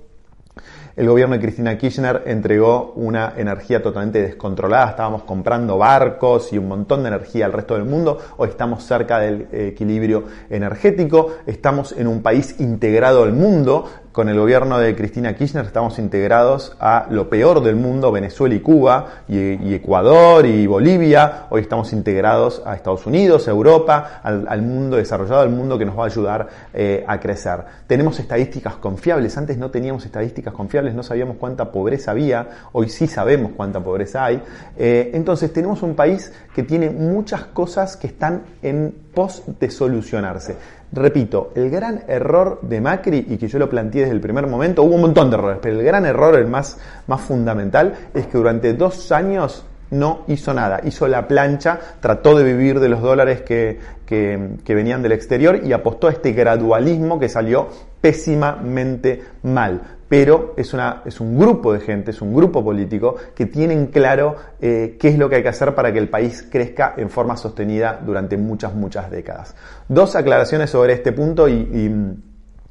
el 1.00 1.08
gobierno 1.08 1.36
de 1.36 1.42
Cristina 1.42 1.78
Kirchner 1.78 2.24
entregó 2.26 2.92
una 2.98 3.34
energía 3.38 3.82
totalmente 3.82 4.22
descontrolada. 4.22 4.90
Estábamos 4.90 5.24
comprando 5.24 5.78
barcos 5.78 6.52
y 6.52 6.58
un 6.58 6.68
montón 6.68 7.04
de 7.04 7.08
energía 7.08 7.46
al 7.46 7.54
resto 7.54 7.76
del 7.76 7.86
mundo. 7.86 8.18
Hoy 8.36 8.50
estamos 8.50 8.84
cerca 8.84 9.18
del 9.20 9.48
equilibrio 9.50 10.26
energético. 10.50 11.38
Estamos 11.46 11.94
en 11.94 12.08
un 12.08 12.22
país 12.22 12.60
integrado 12.60 13.24
al 13.24 13.32
mundo 13.32 13.86
con 14.20 14.28
el 14.28 14.38
gobierno 14.38 14.78
de 14.78 14.98
Cristina 14.98 15.34
Kirchner 15.34 15.64
estamos 15.64 15.98
integrados 15.98 16.76
a 16.78 17.08
lo 17.10 17.30
peor 17.30 17.64
del 17.64 17.78
mundo, 17.78 18.12
Venezuela 18.12 18.54
y 18.54 18.60
Cuba, 18.60 19.24
y, 19.30 19.74
Ecuador 19.74 20.46
y 20.46 20.68
Bolivia. 20.68 21.46
Hoy 21.50 21.62
estamos 21.62 21.94
integrados 21.94 22.62
a 22.66 22.76
Estados 22.76 23.06
Unidos, 23.06 23.48
a 23.48 23.52
Europa, 23.52 24.20
al, 24.22 24.62
mundo 24.62 24.98
desarrollado, 24.98 25.40
al 25.40 25.52
mundo 25.52 25.80
que 25.80 25.86
nos 25.86 25.98
va 25.98 26.04
a 26.04 26.08
ayudar 26.08 26.50
eh, 26.74 27.02
a 27.08 27.18
crecer. 27.18 27.64
Tenemos 27.88 28.20
estadísticas 28.20 28.76
confiables. 28.76 29.38
Antes 29.38 29.58
no 29.58 29.72
teníamos 29.72 30.06
estadísticas 30.06 30.54
confiables, 30.54 30.94
no 30.94 31.02
sabíamos 31.02 31.38
cuánta 31.38 31.72
pobreza 31.72 32.12
había. 32.12 32.46
Hoy 32.74 32.90
sí 32.90 33.08
sabemos 33.08 33.54
cuánta 33.56 33.80
pobreza 33.80 34.26
hay. 34.26 34.44
Eh, 34.76 35.12
entonces 35.14 35.54
tenemos 35.54 35.82
un 35.82 35.96
país 35.96 36.34
que 36.54 36.64
tiene 36.64 36.90
muchas 36.90 37.46
cosas 37.46 37.96
que 37.96 38.08
están 38.08 38.42
en 38.64 38.96
pos 39.14 39.44
de 39.60 39.70
solucionarse. 39.70 40.56
Repito, 40.92 41.52
el 41.56 41.70
gran 41.70 42.04
error 42.08 42.60
de 42.62 42.82
Macri, 42.82 43.26
y 43.30 43.38
que 43.38 43.48
yo 43.48 43.60
lo 43.60 43.70
planteé 43.70 44.02
desde 44.02 44.16
el 44.16 44.22
primer 44.22 44.48
momento, 44.48 44.84
hubo 44.84 44.96
un 44.96 45.02
montón 45.02 45.30
de 45.30 45.38
errores, 45.38 45.60
pero 45.62 45.80
el 45.80 45.86
gran 45.86 46.06
error, 46.06 46.36
el 46.36 46.48
más, 46.48 46.78
más 47.08 47.22
fundamental, 47.22 47.94
es 48.14 48.28
que 48.28 48.38
durante 48.38 48.74
dos 48.74 49.12
años 49.12 49.66
no 49.92 50.24
hizo 50.28 50.54
nada, 50.54 50.82
hizo 50.84 51.08
la 51.08 51.28
plancha, 51.28 51.80
trató 52.00 52.38
de 52.38 52.44
vivir 52.44 52.80
de 52.80 52.90
los 52.90 53.02
dólares 53.02 53.42
que, 53.42 53.80
que, 54.06 54.58
que, 54.64 54.76
venían 54.76 55.02
del 55.02 55.14
exterior 55.14 55.62
y 55.64 55.74
apostó 55.74 56.08
a 56.08 56.12
este 56.12 56.32
gradualismo 56.32 57.20
que 57.20 57.30
salió 57.30 57.70
pésimamente 58.02 59.24
mal. 59.44 59.99
Pero 60.10 60.56
es, 60.58 60.74
una, 60.74 61.04
es 61.06 61.22
un 61.22 61.38
grupo 61.38 61.72
de 61.72 61.80
gente, 61.80 62.12
es 62.12 62.22
un 62.22 62.36
grupo 62.36 62.64
político 62.64 63.16
que 63.36 63.46
tienen 63.46 63.88
claro 63.88 64.36
eh, 64.60 64.98
qué 65.00 65.10
es 65.10 65.18
lo 65.18 65.30
que 65.30 65.38
hay 65.38 65.44
que 65.44 65.50
hacer 65.50 65.76
para 65.76 65.94
que 65.94 66.00
el 66.00 66.10
país 66.10 66.46
crezca 66.52 66.96
en 66.98 67.10
forma 67.10 67.38
sostenida 67.38 68.02
durante 68.04 68.36
muchas, 68.36 68.74
muchas 68.74 69.12
décadas. 69.12 69.56
Dos 69.88 70.16
aclaraciones 70.16 70.72
sobre 70.72 70.94
este 70.94 71.12
punto 71.12 71.48
y, 71.48 72.18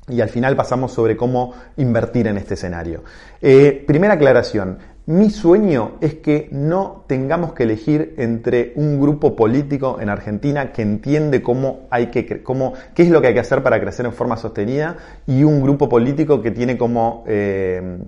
y 0.08 0.20
al 0.20 0.28
final 0.28 0.56
pasamos 0.56 0.92
sobre 0.92 1.16
cómo 1.16 1.54
invertir 1.76 2.26
en 2.26 2.38
este 2.38 2.54
escenario. 2.54 3.04
Eh, 3.40 3.84
primera 3.86 4.14
aclaración, 4.14 4.78
mi 5.08 5.30
sueño 5.30 5.92
es 6.02 6.16
que 6.16 6.50
no 6.52 7.04
tengamos 7.06 7.54
que 7.54 7.62
elegir 7.62 8.12
entre 8.18 8.74
un 8.76 9.00
grupo 9.00 9.34
político 9.34 9.96
en 10.02 10.10
Argentina 10.10 10.70
que 10.70 10.82
entiende 10.82 11.40
cómo 11.40 11.86
hay 11.88 12.08
que, 12.08 12.42
cómo, 12.42 12.74
qué 12.94 13.04
es 13.04 13.08
lo 13.08 13.22
que 13.22 13.28
hay 13.28 13.32
que 13.32 13.40
hacer 13.40 13.62
para 13.62 13.80
crecer 13.80 14.04
en 14.04 14.12
forma 14.12 14.36
sostenida 14.36 14.98
y 15.26 15.44
un 15.44 15.62
grupo 15.62 15.88
político 15.88 16.42
que 16.42 16.50
tiene 16.50 16.76
como 16.76 17.24
eh, 17.26 18.00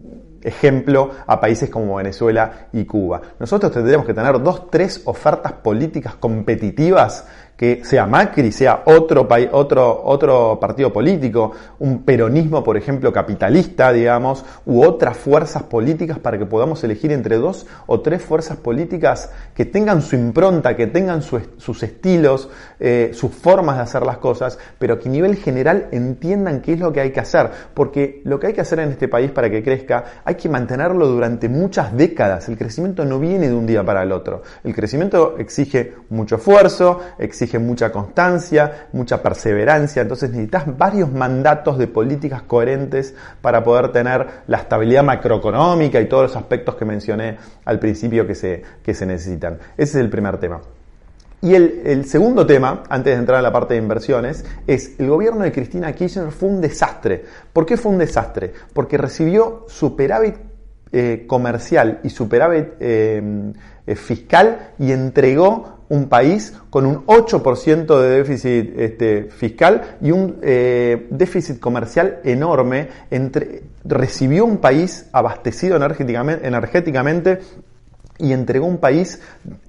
ejemplo 0.42 1.10
a 1.26 1.40
países 1.40 1.70
como 1.70 1.96
Venezuela 1.96 2.68
y 2.74 2.84
Cuba. 2.84 3.22
Nosotros 3.38 3.72
tendríamos 3.72 4.06
que 4.06 4.12
tener 4.12 4.38
dos, 4.42 4.70
tres 4.70 5.00
ofertas 5.06 5.52
políticas 5.52 6.16
competitivas 6.16 7.26
que 7.60 7.84
sea 7.84 8.06
Macri, 8.06 8.52
sea 8.52 8.84
otro, 8.86 9.28
otro, 9.52 10.02
otro 10.06 10.58
partido 10.58 10.90
político, 10.90 11.52
un 11.80 12.04
peronismo, 12.04 12.64
por 12.64 12.78
ejemplo, 12.78 13.12
capitalista, 13.12 13.92
digamos, 13.92 14.46
u 14.64 14.82
otras 14.82 15.18
fuerzas 15.18 15.64
políticas 15.64 16.18
para 16.18 16.38
que 16.38 16.46
podamos 16.46 16.82
elegir 16.84 17.12
entre 17.12 17.36
dos 17.36 17.66
o 17.86 18.00
tres 18.00 18.22
fuerzas 18.22 18.56
políticas 18.56 19.30
que 19.54 19.66
tengan 19.66 20.00
su 20.00 20.16
impronta, 20.16 20.74
que 20.74 20.86
tengan 20.86 21.20
sus 21.20 21.82
estilos, 21.82 22.48
eh, 22.78 23.10
sus 23.12 23.30
formas 23.30 23.76
de 23.76 23.82
hacer 23.82 24.06
las 24.06 24.16
cosas, 24.16 24.58
pero 24.78 24.98
que 24.98 25.10
a 25.10 25.12
nivel 25.12 25.36
general 25.36 25.88
entiendan 25.92 26.62
qué 26.62 26.72
es 26.72 26.80
lo 26.80 26.94
que 26.94 27.02
hay 27.02 27.10
que 27.10 27.20
hacer. 27.20 27.50
Porque 27.74 28.22
lo 28.24 28.40
que 28.40 28.46
hay 28.46 28.52
que 28.54 28.62
hacer 28.62 28.80
en 28.80 28.88
este 28.88 29.06
país 29.06 29.32
para 29.32 29.50
que 29.50 29.62
crezca, 29.62 30.22
hay 30.24 30.36
que 30.36 30.48
mantenerlo 30.48 31.06
durante 31.08 31.50
muchas 31.50 31.94
décadas. 31.94 32.48
El 32.48 32.56
crecimiento 32.56 33.04
no 33.04 33.18
viene 33.18 33.48
de 33.48 33.54
un 33.54 33.66
día 33.66 33.84
para 33.84 34.02
el 34.02 34.12
otro. 34.12 34.40
El 34.64 34.74
crecimiento 34.74 35.36
exige 35.36 35.92
mucho 36.08 36.36
esfuerzo, 36.36 37.00
exige 37.18 37.49
mucha 37.58 37.90
constancia, 37.90 38.88
mucha 38.92 39.22
perseverancia, 39.22 40.02
entonces 40.02 40.30
necesitas 40.30 40.76
varios 40.76 41.12
mandatos 41.12 41.78
de 41.78 41.86
políticas 41.86 42.42
coherentes 42.42 43.14
para 43.40 43.64
poder 43.64 43.92
tener 43.92 44.26
la 44.46 44.58
estabilidad 44.58 45.02
macroeconómica 45.02 46.00
y 46.00 46.08
todos 46.08 46.24
los 46.24 46.36
aspectos 46.36 46.74
que 46.76 46.84
mencioné 46.84 47.38
al 47.64 47.78
principio 47.78 48.26
que 48.26 48.34
se, 48.34 48.62
que 48.82 48.94
se 48.94 49.06
necesitan. 49.06 49.58
Ese 49.76 49.98
es 49.98 50.04
el 50.04 50.10
primer 50.10 50.38
tema. 50.38 50.60
Y 51.42 51.54
el, 51.54 51.82
el, 51.86 52.04
segundo 52.04 52.46
tema, 52.46 52.82
antes 52.90 53.14
de 53.14 53.18
entrar 53.18 53.38
a 53.38 53.42
la 53.42 53.50
parte 53.50 53.72
de 53.72 53.80
inversiones, 53.80 54.44
es 54.66 55.00
el 55.00 55.08
gobierno 55.08 55.42
de 55.42 55.52
Cristina 55.52 55.90
Kirchner 55.94 56.30
fue 56.30 56.50
un 56.50 56.60
desastre. 56.60 57.24
¿Por 57.52 57.64
qué 57.64 57.78
fue 57.78 57.92
un 57.92 57.98
desastre? 57.98 58.52
Porque 58.74 58.98
recibió 58.98 59.64
superávit 59.66 60.36
eh, 60.92 61.24
comercial 61.28 62.00
y 62.02 62.10
superávit 62.10 62.70
eh, 62.80 63.52
eh, 63.86 63.94
fiscal 63.94 64.72
y 64.78 64.90
entregó 64.90 65.79
un 65.90 66.08
país 66.08 66.54
con 66.70 66.86
un 66.86 67.04
8% 67.04 68.00
de 68.00 68.10
déficit 68.10 68.78
este, 68.78 69.24
fiscal 69.24 69.96
y 70.00 70.12
un 70.12 70.38
eh, 70.42 71.06
déficit 71.10 71.60
comercial 71.60 72.20
enorme. 72.24 72.88
Entre, 73.10 73.62
recibió 73.84 74.44
un 74.44 74.58
país 74.58 75.06
abastecido 75.12 75.76
energéticamente, 75.76 76.46
energéticamente 76.46 77.40
y 78.20 78.32
entregó 78.32 78.66
un 78.66 78.78
país 78.78 79.20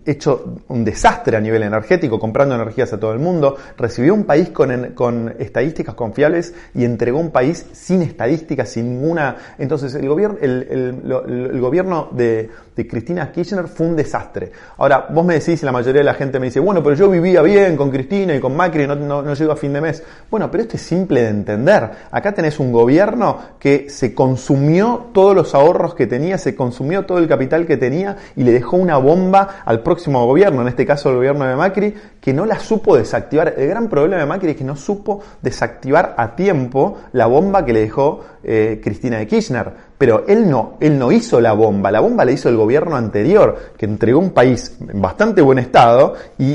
hecho 0.06 0.56
un 0.68 0.84
desastre 0.84 1.38
a 1.38 1.40
nivel 1.40 1.64
energético, 1.64 2.20
comprando 2.20 2.56
energías 2.56 2.92
a 2.94 3.00
todo 3.00 3.14
el 3.14 3.20
mundo, 3.20 3.56
recibió 3.78 4.14
un 4.14 4.24
país 4.24 4.50
con, 4.50 4.94
con, 4.94 5.36
estadísticas 5.38 5.96
confiables 5.96 6.54
y 6.74 6.86
entregó 6.86 7.20
un 7.20 7.32
país 7.32 7.66
sin 7.72 8.02
estadísticas, 8.02 8.70
sin 8.70 8.90
ninguna... 8.90 9.36
Entonces 9.60 9.94
el 9.96 10.08
gobierno, 10.08 10.38
el, 10.42 11.02
el, 11.04 11.62
gobierno 11.62 12.10
de, 12.12 12.50
de, 12.76 12.88
Cristina 12.88 13.32
Kirchner 13.32 13.68
fue 13.68 13.88
un 13.88 13.96
desastre. 13.96 14.52
Ahora, 14.78 15.08
vos 15.10 15.24
me 15.24 15.36
decís, 15.36 15.62
la 15.64 15.72
mayoría 15.72 16.00
de 16.00 16.06
la 16.06 16.16
gente 16.16 16.40
me 16.40 16.48
dice, 16.48 16.60
bueno, 16.60 16.82
pero 16.82 16.96
yo 16.96 17.10
vivía 17.10 17.42
bien 17.42 17.78
con 17.78 17.92
Cristina 17.92 18.36
y 18.36 18.40
con 18.40 18.56
Macri, 18.56 18.88
no, 18.88 18.96
no, 18.96 19.22
no 19.22 19.34
llego 19.34 19.52
a 19.52 19.56
fin 19.56 19.74
de 19.74 19.82
mes. 19.82 20.04
Bueno, 20.30 20.50
pero 20.50 20.64
esto 20.64 20.78
es 20.78 20.82
simple 20.82 21.22
de 21.22 21.30
entender. 21.30 21.90
Acá 22.10 22.32
tenés 22.34 22.60
un 22.60 22.72
gobierno 22.72 23.40
que 23.60 23.90
se 23.90 24.16
consumió 24.16 25.10
todos 25.14 25.36
los 25.36 25.54
ahorros 25.54 25.94
que 25.94 26.08
tenía, 26.08 26.38
se 26.38 26.56
consumió 26.56 27.06
todo 27.06 27.20
el 27.20 27.28
capital 27.28 27.66
que 27.66 27.78
tenía 27.78 28.18
le 28.44 28.52
dejó 28.52 28.78
una 28.78 28.98
bomba 28.98 29.62
al 29.66 29.82
próximo 29.82 30.26
gobierno, 30.26 30.62
en 30.62 30.68
este 30.68 30.86
caso 30.86 31.10
el 31.10 31.16
gobierno 31.16 31.46
de 31.46 31.56
Macri, 31.56 31.94
que 32.20 32.34
no 32.34 32.46
la 32.46 32.60
supo 32.60 32.96
desactivar. 32.96 33.56
El 33.58 33.68
gran 33.68 33.90
problema 33.90 34.22
de 34.22 34.26
Macri 34.26 34.52
es 34.52 34.58
que 34.58 34.64
no 34.64 34.76
supo 34.76 35.22
desactivar 35.42 36.16
a 36.18 36.36
tiempo 36.36 36.98
la 37.14 37.28
bomba 37.28 37.66
que 37.66 37.74
le 37.74 37.82
dejó 37.82 38.24
eh, 38.44 38.80
Cristina 38.84 39.18
de 39.18 39.28
Kirchner. 39.28 39.91
Pero 40.02 40.24
él 40.28 40.50
no, 40.50 40.78
él 40.80 40.98
no 40.98 41.12
hizo 41.12 41.40
la 41.40 41.54
bomba, 41.54 41.92
la 41.92 42.00
bomba 42.00 42.26
la 42.26 42.32
hizo 42.32 42.50
el 42.50 42.58
gobierno 42.58 42.96
anterior, 42.96 43.56
que 43.78 43.86
entregó 43.86 44.18
un 44.18 44.32
país 44.32 44.76
en 44.82 45.00
bastante 45.00 45.44
buen 45.44 45.60
estado 45.60 46.16
y 46.40 46.54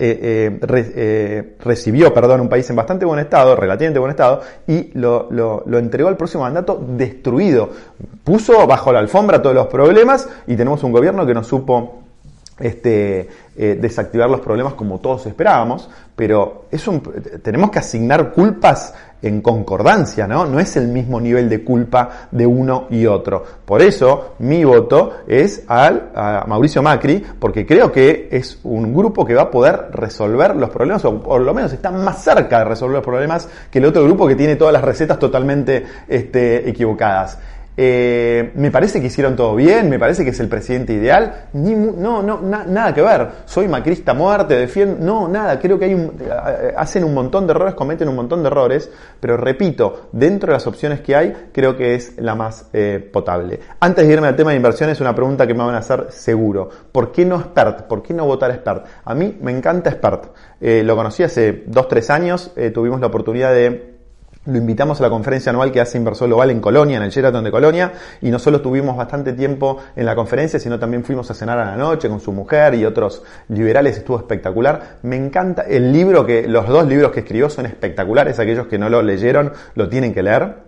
eh, 0.00 0.58
eh, 0.60 1.56
recibió, 1.60 2.12
perdón, 2.12 2.40
un 2.40 2.48
país 2.48 2.68
en 2.68 2.74
bastante 2.74 3.04
buen 3.04 3.20
estado, 3.20 3.54
relativamente 3.54 4.00
buen 4.00 4.10
estado, 4.10 4.40
y 4.66 4.90
lo, 4.98 5.28
lo, 5.30 5.62
lo 5.64 5.78
entregó 5.78 6.08
al 6.08 6.16
próximo 6.16 6.42
mandato 6.42 6.84
destruido. 6.84 7.70
Puso 8.24 8.66
bajo 8.66 8.92
la 8.92 8.98
alfombra 8.98 9.40
todos 9.40 9.54
los 9.54 9.68
problemas 9.68 10.28
y 10.48 10.56
tenemos 10.56 10.82
un 10.82 10.90
gobierno 10.90 11.24
que 11.24 11.34
no 11.34 11.44
supo 11.44 12.00
este, 12.58 13.28
eh, 13.58 13.78
desactivar 13.80 14.28
los 14.28 14.40
problemas 14.40 14.74
como 14.74 14.98
todos 14.98 15.26
esperábamos, 15.26 15.88
pero 16.14 16.66
es 16.70 16.86
un, 16.86 17.00
tenemos 17.42 17.70
que 17.70 17.78
asignar 17.78 18.32
culpas 18.32 18.94
en 19.22 19.40
concordancia, 19.40 20.26
¿no? 20.26 20.44
No 20.46 20.60
es 20.60 20.76
el 20.76 20.88
mismo 20.88 21.20
nivel 21.20 21.48
de 21.48 21.64
culpa 21.64 22.28
de 22.30 22.46
uno 22.46 22.86
y 22.90 23.06
otro. 23.06 23.42
Por 23.64 23.82
eso 23.82 24.34
mi 24.40 24.64
voto 24.64 25.12
es 25.26 25.64
al, 25.68 26.10
a 26.14 26.44
Mauricio 26.46 26.82
Macri, 26.82 27.24
porque 27.38 27.66
creo 27.66 27.90
que 27.90 28.28
es 28.30 28.60
un 28.64 28.94
grupo 28.94 29.24
que 29.24 29.34
va 29.34 29.42
a 29.42 29.50
poder 29.50 29.88
resolver 29.92 30.54
los 30.54 30.70
problemas, 30.70 31.04
o 31.04 31.22
por 31.22 31.40
lo 31.40 31.54
menos 31.54 31.72
está 31.72 31.90
más 31.90 32.22
cerca 32.22 32.58
de 32.58 32.64
resolver 32.66 32.96
los 32.96 33.04
problemas 33.04 33.48
que 33.70 33.78
el 33.78 33.86
otro 33.86 34.04
grupo 34.04 34.26
que 34.26 34.36
tiene 34.36 34.56
todas 34.56 34.72
las 34.72 34.82
recetas 34.82 35.18
totalmente 35.18 35.84
este, 36.08 36.68
equivocadas. 36.68 37.38
Eh, 37.78 38.52
me 38.54 38.70
parece 38.70 39.00
que 39.00 39.08
hicieron 39.08 39.36
todo 39.36 39.54
bien, 39.54 39.90
me 39.90 39.98
parece 39.98 40.24
que 40.24 40.30
es 40.30 40.40
el 40.40 40.48
presidente 40.48 40.94
ideal. 40.94 41.48
Ni, 41.52 41.74
no, 41.74 42.22
no, 42.22 42.40
nada 42.40 42.94
que 42.94 43.02
ver. 43.02 43.28
Soy 43.44 43.68
macrista 43.68 44.14
muerte, 44.14 44.54
defiendo. 44.54 44.96
No, 45.04 45.28
nada. 45.28 45.58
Creo 45.58 45.78
que 45.78 45.84
hay 45.84 45.94
un, 45.94 46.14
eh, 46.20 46.72
hacen 46.76 47.04
un 47.04 47.12
montón 47.12 47.46
de 47.46 47.52
errores, 47.52 47.74
cometen 47.74 48.08
un 48.08 48.16
montón 48.16 48.42
de 48.42 48.48
errores. 48.48 48.90
Pero 49.20 49.36
repito, 49.36 50.08
dentro 50.12 50.48
de 50.48 50.52
las 50.54 50.66
opciones 50.66 51.00
que 51.00 51.14
hay, 51.14 51.48
creo 51.52 51.76
que 51.76 51.94
es 51.94 52.14
la 52.18 52.34
más 52.34 52.68
eh, 52.72 53.10
potable. 53.12 53.60
Antes 53.80 54.06
de 54.06 54.12
irme 54.12 54.28
al 54.28 54.36
tema 54.36 54.50
de 54.50 54.56
inversiones, 54.56 55.00
una 55.00 55.14
pregunta 55.14 55.46
que 55.46 55.54
me 55.54 55.64
van 55.64 55.74
a 55.74 55.78
hacer 55.78 56.06
seguro. 56.10 56.70
¿Por 56.90 57.12
qué 57.12 57.24
no 57.26 57.36
expert? 57.36 57.82
¿Por 57.82 58.02
qué 58.02 58.14
no 58.14 58.24
votar 58.24 58.50
expert? 58.50 58.86
A 59.04 59.14
mí 59.14 59.36
me 59.40 59.52
encanta 59.52 59.90
expert. 59.90 60.30
lo 60.60 60.96
conocí 60.96 61.22
hace 61.22 61.66
2-3 61.66 62.10
años. 62.10 62.52
tuvimos 62.72 63.00
la 63.00 63.08
oportunidad 63.08 63.52
de 63.52 63.95
lo 64.46 64.58
invitamos 64.58 65.00
a 65.00 65.02
la 65.02 65.10
conferencia 65.10 65.50
anual 65.50 65.72
que 65.72 65.80
hace 65.80 65.98
Inversor 65.98 66.28
Global 66.28 66.50
en 66.50 66.60
Colonia, 66.60 66.96
en 66.96 67.02
el 67.02 67.10
Sheraton 67.10 67.44
de 67.44 67.50
Colonia, 67.50 67.92
y 68.20 68.30
no 68.30 68.38
solo 68.38 68.60
tuvimos 68.60 68.96
bastante 68.96 69.32
tiempo 69.32 69.78
en 69.94 70.06
la 70.06 70.14
conferencia, 70.14 70.58
sino 70.58 70.78
también 70.78 71.04
fuimos 71.04 71.30
a 71.30 71.34
cenar 71.34 71.58
a 71.58 71.64
la 71.64 71.76
noche 71.76 72.08
con 72.08 72.20
su 72.20 72.32
mujer 72.32 72.74
y 72.74 72.84
otros 72.84 73.22
liberales, 73.48 73.98
estuvo 73.98 74.18
espectacular. 74.18 74.98
Me 75.02 75.16
encanta 75.16 75.62
el 75.62 75.92
libro 75.92 76.24
que, 76.24 76.46
los 76.48 76.66
dos 76.68 76.86
libros 76.86 77.12
que 77.12 77.20
escribió 77.20 77.50
son 77.50 77.66
espectaculares, 77.66 78.38
aquellos 78.38 78.66
que 78.66 78.78
no 78.78 78.88
lo 78.88 79.02
leyeron 79.02 79.52
lo 79.74 79.88
tienen 79.88 80.14
que 80.14 80.22
leer. 80.22 80.65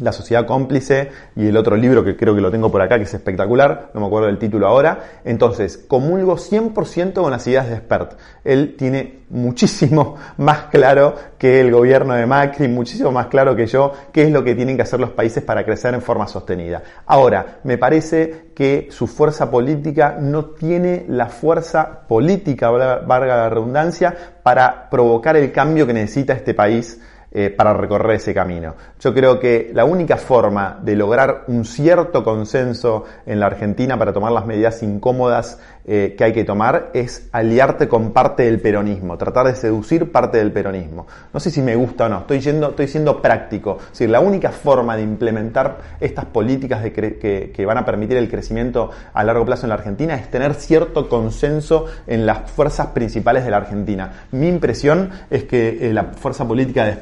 La 0.00 0.12
sociedad 0.12 0.46
cómplice 0.46 1.10
y 1.36 1.48
el 1.48 1.56
otro 1.56 1.76
libro 1.76 2.04
que 2.04 2.16
creo 2.16 2.34
que 2.34 2.40
lo 2.40 2.50
tengo 2.50 2.70
por 2.70 2.82
acá, 2.82 2.96
que 2.96 3.04
es 3.04 3.14
espectacular, 3.14 3.90
no 3.94 4.00
me 4.00 4.06
acuerdo 4.06 4.26
del 4.26 4.38
título 4.38 4.66
ahora. 4.66 5.20
Entonces, 5.24 5.76
comulgo 5.88 6.36
100% 6.36 7.14
con 7.14 7.30
las 7.30 7.46
ideas 7.46 7.68
de 7.68 7.74
Expert. 7.74 8.18
Él 8.44 8.74
tiene 8.76 9.18
muchísimo 9.30 10.16
más 10.38 10.64
claro 10.70 11.14
que 11.38 11.60
el 11.60 11.70
gobierno 11.70 12.14
de 12.14 12.26
Macri, 12.26 12.68
muchísimo 12.68 13.12
más 13.12 13.26
claro 13.26 13.54
que 13.54 13.66
yo, 13.66 13.92
qué 14.12 14.22
es 14.22 14.30
lo 14.30 14.44
que 14.44 14.54
tienen 14.54 14.76
que 14.76 14.82
hacer 14.82 15.00
los 15.00 15.10
países 15.10 15.42
para 15.42 15.64
crecer 15.64 15.94
en 15.94 16.02
forma 16.02 16.26
sostenida. 16.26 16.82
Ahora, 17.06 17.58
me 17.64 17.78
parece 17.78 18.48
que 18.54 18.88
su 18.90 19.06
fuerza 19.06 19.50
política 19.50 20.16
no 20.20 20.46
tiene 20.46 21.04
la 21.08 21.26
fuerza 21.26 22.06
política, 22.08 22.70
valga 22.70 23.36
la 23.36 23.48
redundancia, 23.48 24.14
para 24.42 24.88
provocar 24.88 25.36
el 25.36 25.52
cambio 25.52 25.86
que 25.86 25.92
necesita 25.92 26.32
este 26.32 26.54
país 26.54 27.00
eh, 27.30 27.50
para 27.50 27.74
recorrer 27.74 28.16
ese 28.16 28.32
camino. 28.32 28.74
Yo 29.00 29.12
creo 29.12 29.38
que 29.38 29.70
la 29.74 29.84
única 29.84 30.16
forma 30.16 30.78
de 30.82 30.96
lograr 30.96 31.44
un 31.48 31.64
cierto 31.64 32.24
consenso 32.24 33.04
en 33.26 33.40
la 33.40 33.46
Argentina 33.46 33.98
para 33.98 34.12
tomar 34.12 34.32
las 34.32 34.46
medidas 34.46 34.82
incómodas 34.82 35.58
eh, 35.90 36.14
que 36.18 36.24
hay 36.24 36.34
que 36.34 36.44
tomar 36.44 36.90
es 36.92 37.30
aliarte 37.32 37.88
con 37.88 38.12
parte 38.12 38.42
del 38.42 38.60
peronismo, 38.60 39.16
tratar 39.16 39.46
de 39.46 39.54
seducir 39.54 40.12
parte 40.12 40.36
del 40.36 40.52
peronismo. 40.52 41.06
No 41.32 41.40
sé 41.40 41.50
si 41.50 41.62
me 41.62 41.76
gusta 41.76 42.04
o 42.04 42.08
no, 42.10 42.18
estoy, 42.18 42.40
yendo, 42.40 42.68
estoy 42.68 42.88
siendo 42.88 43.22
práctico. 43.22 43.78
Es 43.80 43.92
decir, 43.92 44.10
la 44.10 44.20
única 44.20 44.50
forma 44.50 44.96
de 44.96 45.02
implementar 45.02 45.78
estas 45.98 46.26
políticas 46.26 46.82
que, 46.90 47.64
van 47.66 47.78
a 47.78 47.86
permitir 47.86 48.18
el 48.18 48.28
crecimiento 48.28 48.90
a 49.14 49.24
largo 49.24 49.46
plazo 49.46 49.64
en 49.64 49.70
la 49.70 49.76
Argentina 49.76 50.14
es 50.14 50.30
tener 50.30 50.52
cierto 50.54 51.08
consenso 51.08 51.86
en 52.06 52.26
las 52.26 52.50
fuerzas 52.50 52.88
principales 52.88 53.46
de 53.46 53.50
la 53.50 53.56
Argentina. 53.56 54.26
Mi 54.32 54.48
impresión 54.48 55.08
es 55.30 55.44
que 55.44 55.88
eh, 55.88 55.92
la 55.94 56.04
fuerza 56.04 56.46
política 56.46 56.84
de 56.84 56.92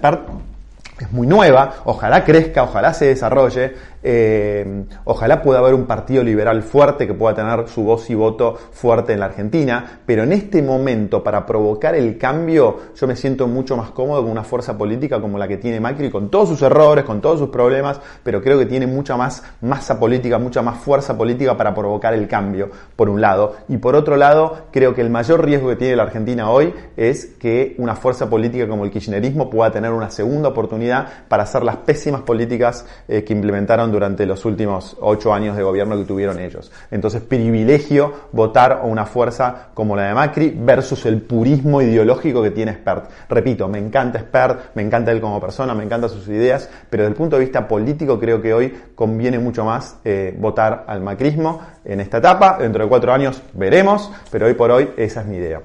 Es 0.98 1.12
muy 1.12 1.26
nueva, 1.26 1.74
ojalá 1.84 2.24
crezca, 2.24 2.62
ojalá 2.62 2.94
se 2.94 3.06
desarrolle, 3.06 3.74
eh, 4.08 4.84
ojalá 5.02 5.42
pueda 5.42 5.58
haber 5.58 5.74
un 5.74 5.84
partido 5.84 6.22
liberal 6.22 6.62
fuerte 6.62 7.08
que 7.08 7.14
pueda 7.14 7.34
tener 7.34 7.68
su 7.68 7.82
voz 7.82 8.08
y 8.08 8.14
voto 8.14 8.54
fuerte 8.54 9.12
en 9.12 9.18
la 9.18 9.26
Argentina, 9.26 10.00
pero 10.06 10.22
en 10.22 10.32
este 10.32 10.62
momento 10.62 11.24
para 11.24 11.44
provocar 11.44 11.96
el 11.96 12.16
cambio 12.16 12.76
yo 12.94 13.06
me 13.08 13.16
siento 13.16 13.48
mucho 13.48 13.76
más 13.76 13.90
cómodo 13.90 14.22
con 14.22 14.30
una 14.30 14.44
fuerza 14.44 14.78
política 14.78 15.20
como 15.20 15.38
la 15.38 15.48
que 15.48 15.56
tiene 15.56 15.80
Macri, 15.80 16.08
con 16.08 16.30
todos 16.30 16.50
sus 16.50 16.62
errores, 16.62 17.04
con 17.04 17.20
todos 17.20 17.40
sus 17.40 17.48
problemas, 17.48 18.00
pero 18.22 18.40
creo 18.40 18.56
que 18.60 18.66
tiene 18.66 18.86
mucha 18.86 19.16
más 19.16 19.42
masa 19.62 19.98
política, 19.98 20.38
mucha 20.38 20.62
más 20.62 20.78
fuerza 20.78 21.18
política 21.18 21.56
para 21.56 21.74
provocar 21.74 22.14
el 22.14 22.28
cambio, 22.28 22.70
por 22.94 23.08
un 23.08 23.20
lado, 23.20 23.56
y 23.68 23.78
por 23.78 23.96
otro 23.96 24.16
lado, 24.16 24.66
creo 24.70 24.94
que 24.94 25.00
el 25.00 25.10
mayor 25.10 25.44
riesgo 25.44 25.68
que 25.70 25.76
tiene 25.76 25.96
la 25.96 26.04
Argentina 26.04 26.48
hoy 26.48 26.72
es 26.96 27.26
que 27.40 27.74
una 27.78 27.96
fuerza 27.96 28.30
política 28.30 28.68
como 28.68 28.84
el 28.84 28.92
kirchnerismo 28.92 29.50
pueda 29.50 29.72
tener 29.72 29.90
una 29.90 30.10
segunda 30.10 30.50
oportunidad 30.50 31.08
para 31.26 31.42
hacer 31.42 31.64
las 31.64 31.78
pésimas 31.78 32.22
políticas 32.22 32.86
eh, 33.08 33.24
que 33.24 33.32
implementaron 33.32 33.95
durante 33.96 34.26
los 34.26 34.44
últimos 34.44 34.94
ocho 35.00 35.32
años 35.32 35.56
de 35.56 35.62
gobierno 35.62 35.96
que 35.96 36.04
tuvieron 36.04 36.38
ellos. 36.38 36.70
Entonces, 36.90 37.22
privilegio 37.22 38.12
votar 38.32 38.72
a 38.72 38.82
una 38.82 39.06
fuerza 39.06 39.68
como 39.72 39.96
la 39.96 40.08
de 40.08 40.14
Macri 40.14 40.54
versus 40.54 41.06
el 41.06 41.22
purismo 41.22 41.80
ideológico 41.80 42.42
que 42.42 42.50
tiene 42.50 42.74
Spert. 42.74 43.10
Repito, 43.30 43.68
me 43.68 43.78
encanta 43.78 44.20
Spert, 44.20 44.74
me 44.74 44.82
encanta 44.82 45.12
él 45.12 45.20
como 45.22 45.40
persona, 45.40 45.74
me 45.74 45.84
encantan 45.84 46.10
sus 46.10 46.28
ideas, 46.28 46.68
pero 46.90 47.04
desde 47.04 47.12
el 47.12 47.16
punto 47.16 47.36
de 47.36 47.44
vista 47.44 47.66
político 47.66 48.20
creo 48.20 48.42
que 48.42 48.52
hoy 48.52 48.74
conviene 48.94 49.38
mucho 49.38 49.64
más 49.64 49.96
eh, 50.04 50.36
votar 50.38 50.84
al 50.86 51.00
macrismo 51.00 51.62
en 51.84 52.00
esta 52.00 52.18
etapa. 52.18 52.58
Dentro 52.58 52.84
de 52.84 52.88
cuatro 52.90 53.14
años 53.14 53.40
veremos, 53.54 54.12
pero 54.30 54.46
hoy 54.46 54.54
por 54.54 54.70
hoy 54.70 54.90
esa 54.98 55.22
es 55.22 55.26
mi 55.26 55.36
idea. 55.36 55.62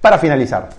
Para 0.00 0.18
finalizar, 0.18 0.70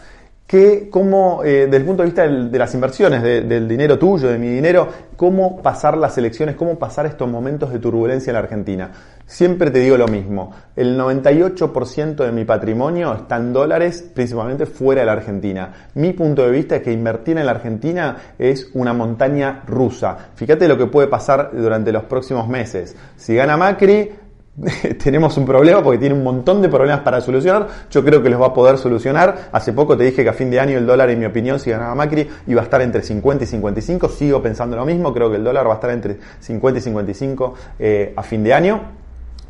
que 0.48 0.90
cómo, 0.92 1.44
eh, 1.44 1.66
desde 1.66 1.78
el 1.78 1.86
punto 1.86 2.04
de 2.04 2.10
vista 2.10 2.28
de 2.28 2.60
las 2.60 2.74
inversiones, 2.75 3.24
del 3.24 3.68
dinero 3.68 3.98
tuyo, 3.98 4.30
de 4.30 4.38
mi 4.38 4.48
dinero, 4.48 4.88
cómo 5.16 5.62
pasar 5.62 5.98
las 5.98 6.18
elecciones, 6.20 6.56
cómo 6.56 6.78
pasar 6.78 7.08
estos 7.08 7.30
momentos 7.30 7.72
de 7.72 7.80
turbulencia 7.80 8.30
en 8.30 8.34
la 8.36 8.40
Argentina. 8.40 8.92
Siempre 9.25 9.72
te 9.72 9.80
digo 9.80 9.98
lo 9.98 10.08
mismo, 10.08 10.52
el 10.75 11.00
98% 11.00 12.24
de 12.24 12.32
mi 12.32 12.46
patrimonio 12.46 13.16
está 13.16 13.38
en 13.38 13.54
dólares, 13.54 14.08
principalmente 14.14 14.68
fuera 14.68 15.02
de 15.02 15.08
la 15.08 15.14
Argentina. 15.14 15.74
Mi 15.96 16.14
punto 16.14 16.44
de 16.44 16.52
vista 16.52 16.75
es 16.75 16.84
que 16.84 16.92
invertir 16.92 17.40
en 17.40 17.48
la 17.48 17.54
Argentina 17.54 18.16
es 18.38 18.70
una 18.75 18.94
montaña 18.94 19.64
rusa. 19.66 20.30
Fíjate 20.36 20.68
lo 20.68 20.78
que 20.78 20.86
puede 20.86 21.08
pasar 21.08 21.50
durante 21.54 21.92
los 21.92 22.04
próximos 22.04 22.48
meses. 22.48 22.96
Si 23.16 23.34
gana 23.34 23.58
Macri, 23.58 24.12
tenemos 25.04 25.36
un 25.38 25.46
problema 25.46 25.84
porque 25.84 25.98
tiene 25.98 26.16
un 26.16 26.24
montón 26.24 26.62
de 26.62 26.70
problemas 26.70 27.02
para 27.02 27.20
solucionar. 27.22 27.68
Yo 27.92 28.04
creo 28.04 28.24
que 28.24 28.30
los 28.30 28.42
va 28.42 28.48
a 28.48 28.54
poder 28.54 28.78
solucionar. 28.78 29.50
Hace 29.52 29.74
poco 29.74 29.98
te 29.98 30.06
dije 30.06 30.24
que 30.24 30.30
a 30.30 30.34
fin 30.34 30.50
de 30.50 30.60
año 30.60 30.78
el 30.78 30.86
dólar, 30.86 31.10
en 31.10 31.20
mi 31.20 31.26
opinión, 31.26 31.60
si 31.60 31.72
ganaba 31.72 31.94
Macri, 31.96 32.28
iba 32.48 32.62
a 32.62 32.64
estar 32.64 32.82
entre 32.82 33.02
50 33.02 33.44
y 33.44 33.48
55. 33.48 34.10
Sigo 34.10 34.42
pensando 34.42 34.78
lo 34.78 34.86
mismo. 34.86 35.14
Creo 35.14 35.30
que 35.30 35.38
el 35.38 35.44
dólar 35.44 35.68
va 35.68 35.72
a 35.72 35.76
estar 35.76 35.90
entre 35.90 36.18
50 36.40 36.80
y 36.80 36.82
55 36.82 37.54
eh, 37.80 38.14
a 38.16 38.24
fin 38.24 38.44
de 38.44 38.54
año. 38.54 38.82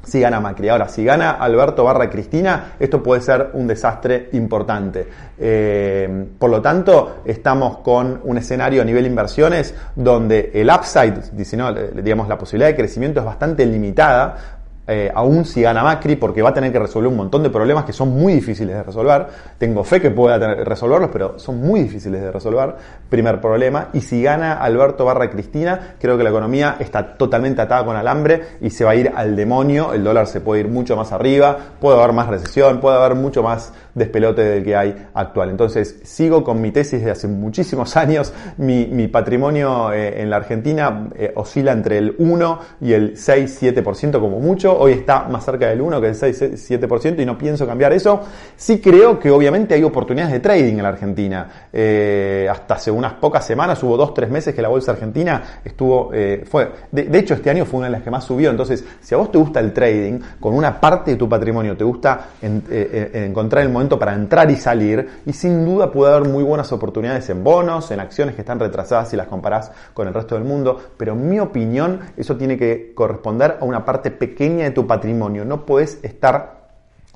Si 0.03 0.19
gana 0.19 0.39
Macri. 0.39 0.69
Ahora, 0.69 0.87
si 0.87 1.03
gana 1.03 1.31
Alberto 1.31 1.83
barra 1.83 2.09
Cristina, 2.11 2.73
esto 2.79 3.01
puede 3.01 3.21
ser 3.21 3.49
un 3.53 3.65
desastre 3.65 4.29
importante. 4.33 5.07
Eh, 5.37 6.27
por 6.37 6.51
lo 6.51 6.61
tanto, 6.61 7.17
estamos 7.25 7.77
con 7.79 8.21
un 8.23 8.37
escenario 8.37 8.83
a 8.83 8.85
nivel 8.85 9.07
inversiones 9.07 9.73
donde 9.95 10.51
el 10.53 10.69
upside, 10.69 11.31
digamos, 11.33 12.27
la 12.27 12.37
posibilidad 12.37 12.69
de 12.69 12.75
crecimiento 12.75 13.19
es 13.19 13.25
bastante 13.25 13.65
limitada 13.65 14.55
eh, 14.87 15.11
aún 15.13 15.45
si 15.45 15.61
gana 15.61 15.83
Macri, 15.83 16.15
porque 16.15 16.41
va 16.41 16.49
a 16.49 16.53
tener 16.53 16.71
que 16.71 16.79
resolver 16.79 17.09
un 17.09 17.17
montón 17.17 17.41
de 17.41 17.49
problemas 17.49 17.85
que 17.85 17.93
son 17.93 18.09
muy 18.09 18.33
difíciles 18.33 18.75
de 18.75 18.83
resolver. 18.83 19.27
Tengo 19.57 19.83
fe 19.83 19.99
que 19.99 20.11
pueda 20.11 20.37
resolverlos, 20.63 21.09
pero 21.11 21.39
son 21.39 21.59
muy 21.59 21.81
difíciles 21.81 22.21
de 22.21 22.31
resolver. 22.31 22.75
Primer 23.09 23.41
problema. 23.41 23.89
Y 23.93 24.01
si 24.01 24.21
gana 24.21 24.53
Alberto 24.53 25.05
barra 25.05 25.29
Cristina, 25.29 25.95
creo 25.99 26.17
que 26.17 26.23
la 26.23 26.29
economía 26.29 26.77
está 26.79 27.17
totalmente 27.17 27.61
atada 27.61 27.83
con 27.83 27.95
alambre 27.95 28.41
y 28.61 28.69
se 28.69 28.85
va 28.85 28.91
a 28.91 28.95
ir 28.95 29.11
al 29.15 29.35
demonio. 29.35 29.93
El 29.93 30.03
dólar 30.03 30.27
se 30.27 30.41
puede 30.41 30.61
ir 30.61 30.67
mucho 30.67 30.95
más 30.95 31.11
arriba, 31.11 31.57
puede 31.79 31.99
haber 31.99 32.13
más 32.13 32.27
recesión, 32.27 32.79
puede 32.79 32.97
haber 32.97 33.15
mucho 33.15 33.41
más 33.41 33.73
despelote 33.95 34.43
del 34.43 34.63
que 34.63 34.75
hay 34.75 35.07
actual. 35.13 35.49
Entonces, 35.49 36.01
sigo 36.03 36.43
con 36.43 36.61
mi 36.61 36.71
tesis 36.71 37.03
de 37.03 37.11
hace 37.11 37.27
muchísimos 37.27 37.97
años. 37.97 38.33
Mi, 38.57 38.85
patrimonio 39.07 39.93
eh, 39.93 40.21
en 40.21 40.29
la 40.29 40.37
Argentina 40.37 41.09
eh, 41.15 41.31
oscila 41.35 41.71
entre 41.71 41.97
el 41.97 42.15
1 42.17 42.59
y 42.81 42.93
el 42.93 43.15
6-7% 43.15 44.19
como 44.19 44.39
mucho. 44.39 44.74
Hoy 44.77 44.93
está 44.93 45.23
más 45.23 45.43
cerca 45.45 45.67
del 45.67 45.81
1 45.81 46.01
que 46.01 46.07
el 46.07 46.15
6-7% 46.15 47.21
y 47.21 47.25
no 47.25 47.37
pienso 47.37 47.65
cambiar 47.65 47.93
eso. 47.93 48.21
Sí 48.55 48.79
creo 48.79 49.19
que 49.19 49.31
obviamente 49.31 49.73
hay 49.73 49.83
oportunidades 49.83 50.33
de 50.33 50.39
trading 50.39 50.75
en 50.75 50.83
la 50.83 50.89
Argentina. 50.89 51.49
Eh, 51.71 52.47
hasta 52.49 52.75
hace 52.75 52.91
unas 52.91 53.13
pocas 53.13 53.45
semanas, 53.45 53.81
hubo 53.83 53.97
2-3 53.97 54.29
meses 54.29 54.55
que 54.55 54.61
la 54.61 54.69
bolsa 54.69 54.91
argentina 54.91 55.61
estuvo, 55.63 56.11
fue, 56.45 56.71
de, 56.91 57.17
hecho 57.17 57.33
este 57.33 57.49
año 57.49 57.65
fue 57.65 57.79
una 57.79 57.87
de 57.87 57.93
las 57.93 58.03
que 58.03 58.11
más 58.11 58.23
subió. 58.23 58.49
Entonces, 58.49 58.83
si 59.01 59.15
a 59.15 59.17
vos 59.17 59.31
te 59.31 59.37
gusta 59.37 59.59
el 59.59 59.73
trading, 59.73 60.19
con 60.39 60.53
una 60.53 60.79
parte 60.79 61.11
de 61.11 61.17
tu 61.17 61.27
patrimonio 61.27 61.75
te 61.75 61.83
gusta 61.83 62.27
encontrar 62.41 63.63
el 63.63 63.69
momento 63.69 63.97
para 63.97 64.13
entrar 64.13 64.49
y 64.51 64.55
salir 64.55 65.07
y 65.25 65.33
sin 65.33 65.65
duda 65.65 65.91
puede 65.91 66.13
haber 66.13 66.29
muy 66.29 66.43
buenas 66.43 66.71
oportunidades 66.71 67.29
en 67.29 67.43
bonos, 67.43 67.91
en 67.91 67.99
acciones 67.99 68.35
que 68.35 68.41
están 68.41 68.59
retrasadas 68.59 69.09
si 69.09 69.15
las 69.15 69.27
comparás 69.27 69.71
con 69.93 70.07
el 70.07 70.13
resto 70.13 70.35
del 70.35 70.43
mundo, 70.43 70.79
pero 70.97 71.13
en 71.13 71.29
mi 71.29 71.39
opinión 71.39 71.99
eso 72.17 72.35
tiene 72.35 72.57
que 72.57 72.93
corresponder 72.93 73.57
a 73.59 73.65
una 73.65 73.85
parte 73.85 74.11
pequeña 74.11 74.64
de 74.65 74.71
tu 74.71 74.85
patrimonio, 74.85 75.45
no 75.45 75.65
puedes 75.65 75.99
estar 76.03 76.65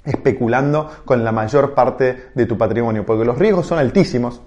especulando 0.05 0.89
con 1.05 1.23
la 1.23 1.31
mayor 1.31 1.73
parte 1.73 2.29
de 2.33 2.45
tu 2.45 2.57
patrimonio, 2.57 3.05
porque 3.05 3.25
los 3.25 3.37
riesgos 3.37 3.67
son 3.67 3.79
altísimos, 3.79 4.41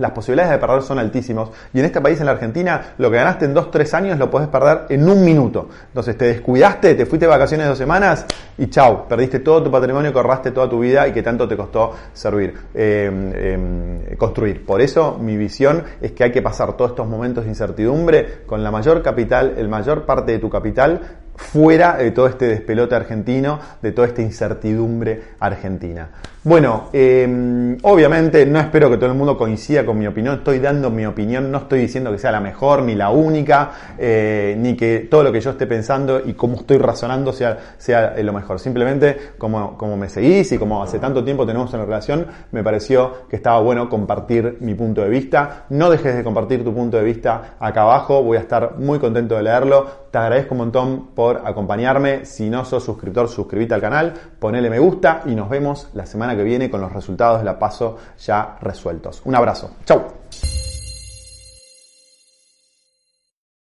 las 0.00 0.12
posibilidades 0.12 0.52
de 0.52 0.58
perder 0.58 0.82
son 0.82 0.98
altísimos. 0.98 1.50
Y 1.74 1.78
en 1.78 1.84
este 1.84 2.00
país, 2.00 2.18
en 2.20 2.26
la 2.26 2.32
Argentina, 2.32 2.94
lo 2.96 3.10
que 3.10 3.18
ganaste 3.18 3.44
en 3.44 3.52
dos, 3.52 3.70
tres 3.70 3.92
años 3.92 4.18
lo 4.18 4.30
podés 4.30 4.48
perder 4.48 4.86
en 4.88 5.06
un 5.06 5.22
minuto. 5.24 5.68
Entonces 5.88 6.16
te 6.16 6.24
descuidaste, 6.24 6.94
te 6.94 7.04
fuiste 7.04 7.26
de 7.26 7.30
vacaciones 7.30 7.68
dos 7.68 7.76
semanas 7.76 8.24
y 8.56 8.68
chau, 8.68 9.06
perdiste 9.06 9.40
todo 9.40 9.62
tu 9.62 9.70
patrimonio, 9.70 10.10
corraste 10.12 10.52
toda 10.52 10.70
tu 10.70 10.80
vida 10.80 11.06
y 11.06 11.12
que 11.12 11.22
tanto 11.22 11.46
te 11.46 11.54
costó 11.54 11.92
servir, 12.14 12.54
em, 12.72 13.32
em, 13.34 14.16
construir. 14.16 14.64
Por 14.64 14.80
eso 14.80 15.18
mi 15.20 15.36
visión 15.36 15.84
es 16.00 16.12
que 16.12 16.24
hay 16.24 16.32
que 16.32 16.40
pasar 16.40 16.72
todos 16.78 16.92
estos 16.92 17.06
momentos 17.06 17.44
de 17.44 17.50
incertidumbre 17.50 18.42
con 18.46 18.62
la 18.62 18.70
mayor 18.70 19.02
capital, 19.02 19.54
el 19.58 19.68
mayor 19.68 20.06
parte 20.06 20.32
de 20.32 20.38
tu 20.38 20.48
capital 20.48 21.19
fuera 21.40 21.96
de 21.96 22.10
todo 22.10 22.28
este 22.28 22.46
despelote 22.46 22.94
argentino, 22.94 23.58
de 23.82 23.92
toda 23.92 24.06
esta 24.06 24.22
incertidumbre 24.22 25.22
argentina. 25.40 26.10
Bueno, 26.42 26.88
em, 26.94 27.76
obviamente 27.82 28.46
no 28.46 28.60
espero 28.60 28.88
que 28.88 28.96
todo 28.96 29.10
el 29.10 29.14
mundo 29.14 29.36
coincida 29.36 29.84
con 29.84 29.98
mi 29.98 30.06
opinión, 30.06 30.36
estoy 30.36 30.58
dando 30.58 30.88
mi 30.88 31.04
opinión, 31.04 31.52
no 31.52 31.58
estoy 31.58 31.80
diciendo 31.80 32.10
que 32.10 32.16
sea 32.16 32.32
la 32.32 32.40
mejor 32.40 32.82
ni 32.82 32.94
la 32.94 33.10
única, 33.10 33.72
eh, 33.98 34.56
ni 34.58 34.74
que 34.74 35.00
todo 35.10 35.22
lo 35.22 35.32
que 35.32 35.42
yo 35.42 35.50
esté 35.50 35.66
pensando 35.66 36.18
y 36.24 36.32
cómo 36.32 36.56
estoy 36.56 36.78
razonando 36.78 37.34
sea, 37.34 37.58
sea 37.76 38.14
lo 38.22 38.32
mejor. 38.32 38.58
Simplemente 38.58 39.18
como, 39.36 39.76
como 39.76 39.98
me 39.98 40.08
seguís 40.08 40.50
y 40.52 40.56
como 40.56 40.82
hace 40.82 40.98
tanto 40.98 41.22
tiempo 41.22 41.44
tenemos 41.44 41.74
una 41.74 41.84
relación, 41.84 42.26
me 42.52 42.64
pareció 42.64 43.28
que 43.28 43.36
estaba 43.36 43.60
bueno 43.60 43.90
compartir 43.90 44.56
mi 44.60 44.74
punto 44.74 45.02
de 45.02 45.10
vista. 45.10 45.66
No 45.68 45.90
dejes 45.90 46.16
de 46.16 46.24
compartir 46.24 46.64
tu 46.64 46.72
punto 46.72 46.96
de 46.96 47.04
vista 47.04 47.56
acá 47.60 47.82
abajo, 47.82 48.22
voy 48.22 48.38
a 48.38 48.40
estar 48.40 48.78
muy 48.78 48.98
contento 48.98 49.36
de 49.36 49.42
leerlo. 49.42 50.08
Te 50.10 50.16
agradezco 50.16 50.54
un 50.54 50.58
montón 50.58 51.06
por 51.14 51.42
acompañarme. 51.44 52.24
Si 52.24 52.48
no 52.48 52.64
sos 52.64 52.82
suscriptor, 52.82 53.28
suscríbete 53.28 53.74
al 53.74 53.80
canal, 53.82 54.14
ponele 54.38 54.70
me 54.70 54.78
gusta 54.78 55.22
y 55.26 55.34
nos 55.34 55.50
vemos 55.50 55.90
la 55.92 56.06
que 56.36 56.42
viene 56.42 56.70
con 56.70 56.80
los 56.80 56.92
resultados 56.92 57.38
de 57.38 57.44
la 57.44 57.58
paso 57.58 57.96
ya 58.18 58.56
resueltos. 58.60 59.22
Un 59.24 59.34
abrazo. 59.34 59.70
Chau. 59.84 60.02